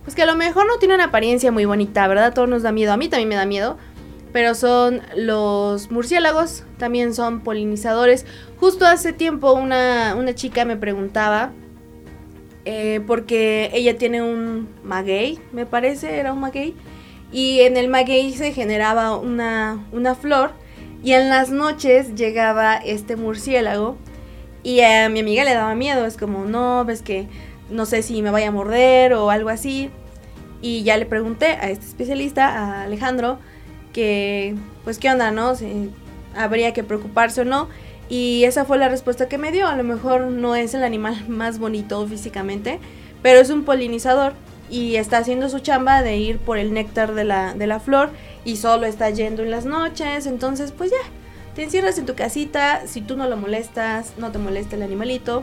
Pues 0.04 0.14
que 0.14 0.22
a 0.22 0.26
lo 0.26 0.36
mejor 0.36 0.66
no 0.66 0.78
tiene 0.78 0.94
una 0.94 1.04
apariencia 1.04 1.52
muy 1.52 1.66
bonita, 1.66 2.08
¿verdad? 2.08 2.32
Todo 2.32 2.46
nos 2.46 2.62
da 2.62 2.72
miedo. 2.72 2.92
A 2.92 2.96
mí 2.96 3.08
también 3.08 3.28
me 3.28 3.34
da 3.34 3.44
miedo. 3.44 3.76
Pero 4.32 4.54
son 4.54 5.02
los 5.16 5.90
murciélagos, 5.90 6.64
también 6.78 7.14
son 7.14 7.40
polinizadores. 7.40 8.24
Justo 8.58 8.86
hace 8.86 9.12
tiempo 9.12 9.52
una, 9.52 10.14
una 10.16 10.34
chica 10.34 10.64
me 10.64 10.76
preguntaba, 10.76 11.52
eh, 12.70 13.00
porque 13.07 13.70
ella 13.72 13.96
tiene 13.96 14.20
un 14.20 14.68
maguey, 14.85 15.38
me 15.52 15.64
parece, 15.64 16.18
era 16.18 16.35
un 16.35 16.40
maguey. 16.40 16.74
Y 17.33 17.61
en 17.61 17.78
el 17.78 17.88
maguey 17.88 18.35
se 18.35 18.52
generaba 18.52 19.16
una, 19.16 19.87
una 19.90 20.14
flor 20.14 20.50
y 21.02 21.12
en 21.12 21.31
las 21.31 21.48
noches 21.48 22.14
llegaba 22.14 22.76
este 22.76 23.16
murciélago 23.16 23.96
y 24.62 24.83
a 24.83 25.09
mi 25.09 25.20
amiga 25.20 25.44
le 25.44 25.54
daba 25.54 25.74
miedo, 25.74 26.04
es 26.04 26.18
como, 26.18 26.44
no, 26.44 26.85
ves 26.85 27.00
que 27.00 27.26
no 27.70 27.87
sé 27.87 28.02
si 28.02 28.20
me 28.20 28.31
vaya 28.31 28.48
a 28.48 28.52
morder 28.52 29.14
o 29.14 29.31
algo 29.31 29.48
así. 29.48 29.88
Y 30.61 30.83
ya 30.83 30.98
le 30.98 31.07
pregunté 31.07 31.46
a 31.46 31.70
este 31.70 31.87
especialista, 31.87 32.48
a 32.48 32.83
Alejandro, 32.83 33.38
que 33.94 34.57
pues 34.85 34.98
qué 34.98 35.11
onda, 35.11 35.31
¿no? 35.31 35.54
Si 35.54 35.90
habría 36.37 36.74
que 36.74 36.85
preocuparse 36.85 37.40
o 37.40 37.44
no. 37.46 37.70
Y 38.09 38.44
esa 38.44 38.64
fue 38.64 38.79
la 38.79 38.88
respuesta 38.88 39.29
que 39.29 39.38
me 39.38 39.53
dio. 39.53 39.66
A 39.66 39.77
lo 39.77 39.85
mejor 39.85 40.23
no 40.23 40.55
es 40.57 40.75
el 40.75 40.83
animal 40.83 41.29
más 41.29 41.59
bonito 41.59 42.07
físicamente, 42.07 42.79
pero 43.23 43.40
es 43.40 43.51
un 43.51 43.64
polinizador 43.64 44.33
y 44.71 44.97
está 44.97 45.18
haciendo 45.18 45.49
su 45.49 45.61
chamba 45.61 46.03
de 46.03 46.16
ir 46.16 46.38
por 46.38 46.59
el 46.59 46.73
néctar 46.73 47.14
de 47.14 47.25
la, 47.25 47.55
de 47.55 47.66
la 47.66 47.81
flor 47.81 48.11
y 48.44 48.57
solo 48.57 48.87
está 48.87 49.11
yendo 49.11 49.42
en 49.42 49.51
las 49.51 49.64
noches, 49.64 50.27
entonces 50.27 50.73
pues 50.73 50.90
ya, 50.90 50.97
te 51.55 51.62
encierras 51.64 51.99
en 51.99 52.07
tu 52.07 52.14
casita, 52.14 52.83
si 52.87 53.01
tú 53.01 53.16
no 53.16 53.29
lo 53.29 53.37
molestas, 53.37 54.12
no 54.18 54.31
te 54.31 54.38
molesta 54.38 54.77
el 54.77 54.83
animalito. 54.83 55.42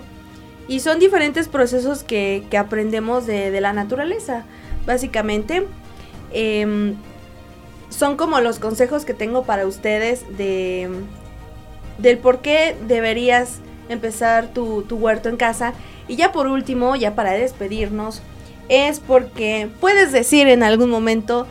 Y 0.67 0.79
son 0.79 0.97
diferentes 0.97 1.47
procesos 1.47 2.03
que, 2.03 2.43
que 2.49 2.57
aprendemos 2.57 3.27
de, 3.27 3.51
de, 3.51 3.61
la 3.61 3.71
naturaleza, 3.73 4.45
básicamente. 4.87 5.67
Eh, 6.31 6.95
son 7.89 8.17
como 8.17 8.39
los 8.41 8.59
consejos 8.59 9.05
que 9.05 9.13
tengo 9.13 9.43
para 9.43 9.67
ustedes 9.67 10.25
de, 10.37 10.89
del 11.97 12.17
por 12.17 12.39
qué 12.39 12.75
deberías 12.87 13.59
empezar 13.89 14.47
tu, 14.53 14.83
tu 14.83 14.97
huerto 14.97 15.29
en 15.29 15.37
casa. 15.37 15.73
Y 16.07 16.15
ya 16.15 16.31
por 16.31 16.47
último, 16.47 16.95
ya 16.95 17.15
para 17.15 17.31
despedirnos, 17.31 18.21
es 18.69 18.99
porque 18.99 19.69
puedes 19.79 20.11
decir 20.11 20.47
en 20.47 20.63
algún 20.63 20.89
momento 20.89 21.47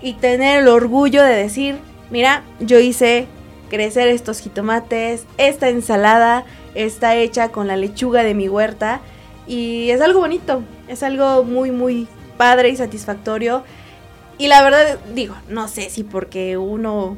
y 0.00 0.14
tener 0.14 0.62
el 0.62 0.68
orgullo 0.68 1.22
de 1.22 1.34
decir, 1.34 1.76
mira, 2.10 2.42
yo 2.60 2.78
hice 2.78 3.26
crecer 3.68 4.08
estos 4.08 4.40
jitomates, 4.40 5.26
esta 5.38 5.68
ensalada 5.68 6.44
está 6.74 7.16
hecha 7.16 7.50
con 7.50 7.66
la 7.66 7.76
lechuga 7.76 8.22
de 8.22 8.34
mi 8.34 8.48
huerta 8.48 9.00
y 9.46 9.90
es 9.90 10.00
algo 10.00 10.20
bonito, 10.20 10.62
es 10.88 11.02
algo 11.02 11.44
muy 11.44 11.70
muy 11.70 12.08
padre 12.36 12.70
y 12.70 12.76
satisfactorio. 12.76 13.62
Y 14.38 14.48
la 14.48 14.62
verdad 14.62 14.98
digo, 15.14 15.34
no 15.48 15.68
sé 15.68 15.90
si 15.90 16.02
porque 16.02 16.56
uno 16.56 17.16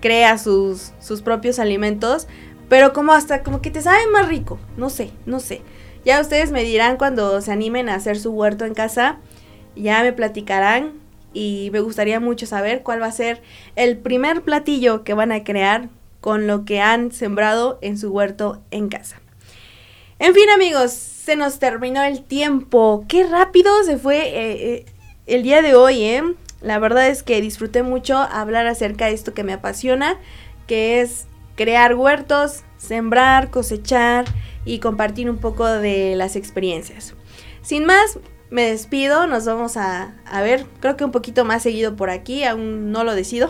crea 0.00 0.38
sus, 0.38 0.92
sus 1.00 1.22
propios 1.22 1.58
alimentos, 1.58 2.26
pero 2.68 2.92
como 2.92 3.12
hasta 3.12 3.42
como 3.42 3.60
que 3.60 3.70
te 3.70 3.82
sabe 3.82 4.06
más 4.12 4.28
rico, 4.28 4.58
no 4.76 4.90
sé, 4.90 5.10
no 5.26 5.40
sé. 5.40 5.62
Ya 6.04 6.20
ustedes 6.20 6.50
me 6.50 6.62
dirán 6.62 6.96
cuando 6.96 7.40
se 7.40 7.52
animen 7.52 7.88
a 7.88 7.94
hacer 7.94 8.18
su 8.18 8.30
huerto 8.30 8.64
en 8.64 8.74
casa, 8.74 9.18
ya 9.76 10.02
me 10.02 10.12
platicarán 10.12 10.92
y 11.32 11.70
me 11.72 11.80
gustaría 11.80 12.20
mucho 12.20 12.46
saber 12.46 12.82
cuál 12.82 13.02
va 13.02 13.06
a 13.06 13.12
ser 13.12 13.42
el 13.76 13.98
primer 13.98 14.42
platillo 14.42 15.04
que 15.04 15.14
van 15.14 15.32
a 15.32 15.44
crear 15.44 15.88
con 16.20 16.46
lo 16.46 16.64
que 16.64 16.80
han 16.80 17.12
sembrado 17.12 17.78
en 17.82 17.98
su 17.98 18.10
huerto 18.10 18.62
en 18.70 18.88
casa. 18.88 19.20
En 20.18 20.34
fin 20.34 20.50
amigos, 20.50 20.92
se 20.92 21.36
nos 21.36 21.58
terminó 21.58 22.02
el 22.02 22.22
tiempo. 22.22 23.04
Qué 23.08 23.24
rápido 23.24 23.70
se 23.84 23.96
fue 23.96 24.18
eh, 24.18 24.74
eh, 24.74 24.86
el 25.26 25.42
día 25.42 25.62
de 25.62 25.74
hoy, 25.74 26.02
¿eh? 26.02 26.22
La 26.60 26.78
verdad 26.78 27.08
es 27.08 27.22
que 27.22 27.40
disfruté 27.40 27.82
mucho 27.82 28.16
hablar 28.18 28.66
acerca 28.66 29.06
de 29.06 29.12
esto 29.12 29.34
que 29.34 29.44
me 29.44 29.52
apasiona, 29.52 30.18
que 30.66 31.00
es 31.00 31.26
crear 31.56 31.94
huertos, 31.94 32.64
sembrar, 32.76 33.50
cosechar 33.50 34.24
y 34.64 34.78
compartir 34.78 35.30
un 35.30 35.38
poco 35.38 35.66
de 35.66 36.14
las 36.16 36.36
experiencias. 36.36 37.14
Sin 37.62 37.84
más, 37.84 38.18
me 38.50 38.62
despido, 38.70 39.26
nos 39.26 39.46
vamos 39.46 39.76
a, 39.76 40.14
a 40.26 40.42
ver, 40.42 40.66
creo 40.80 40.96
que 40.96 41.04
un 41.04 41.12
poquito 41.12 41.44
más 41.44 41.62
seguido 41.62 41.96
por 41.96 42.10
aquí, 42.10 42.44
aún 42.44 42.92
no 42.92 43.04
lo 43.04 43.14
decido. 43.14 43.48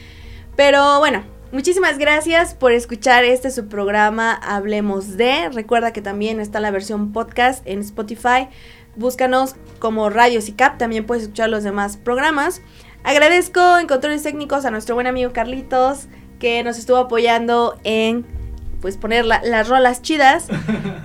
Pero 0.56 0.98
bueno, 0.98 1.24
Muchísimas 1.52 1.98
gracias 1.98 2.54
por 2.54 2.70
escuchar 2.70 3.24
este 3.24 3.50
su 3.50 3.66
programa 3.66 4.34
Hablemos 4.34 5.16
de. 5.16 5.48
Recuerda 5.48 5.92
que 5.92 6.00
también 6.00 6.38
está 6.38 6.60
la 6.60 6.70
versión 6.70 7.12
podcast 7.12 7.66
en 7.66 7.80
Spotify. 7.80 8.48
Búscanos 8.96 9.56
como 9.78 10.10
Radio 10.10 10.40
CICAP, 10.42 10.78
también 10.78 11.06
puedes 11.06 11.24
escuchar 11.24 11.48
los 11.48 11.64
demás 11.64 11.96
programas. 11.96 12.60
Agradezco 13.02 13.78
en 13.78 13.86
controles 13.86 14.22
técnicos 14.22 14.64
a 14.64 14.70
nuestro 14.70 14.94
buen 14.94 15.06
amigo 15.06 15.32
Carlitos 15.32 16.08
que 16.38 16.62
nos 16.62 16.78
estuvo 16.78 16.96
apoyando 16.96 17.78
en 17.84 18.26
pues 18.80 18.96
poner 18.96 19.24
la, 19.24 19.42
las 19.44 19.68
rolas 19.68 20.02
chidas. 20.02 20.48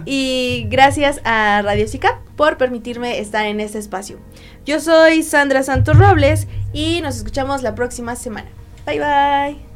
Y 0.07 0.67
gracias 0.69 1.19
a 1.23 1.63
Radio 1.63 1.87
Cica 1.87 2.21
por 2.35 2.57
permitirme 2.57 3.17
estar 3.17 3.47
en 3.47 3.59
este 3.59 3.79
espacio. 3.79 4.19
Yo 4.63 4.79
soy 4.79 5.23
Sandra 5.23 5.63
Santos 5.63 5.97
Robles 5.97 6.47
y 6.73 7.01
nos 7.01 7.17
escuchamos 7.17 7.63
la 7.63 7.73
próxima 7.73 8.15
semana. 8.15 8.49
Bye 8.85 8.99
bye. 8.99 9.74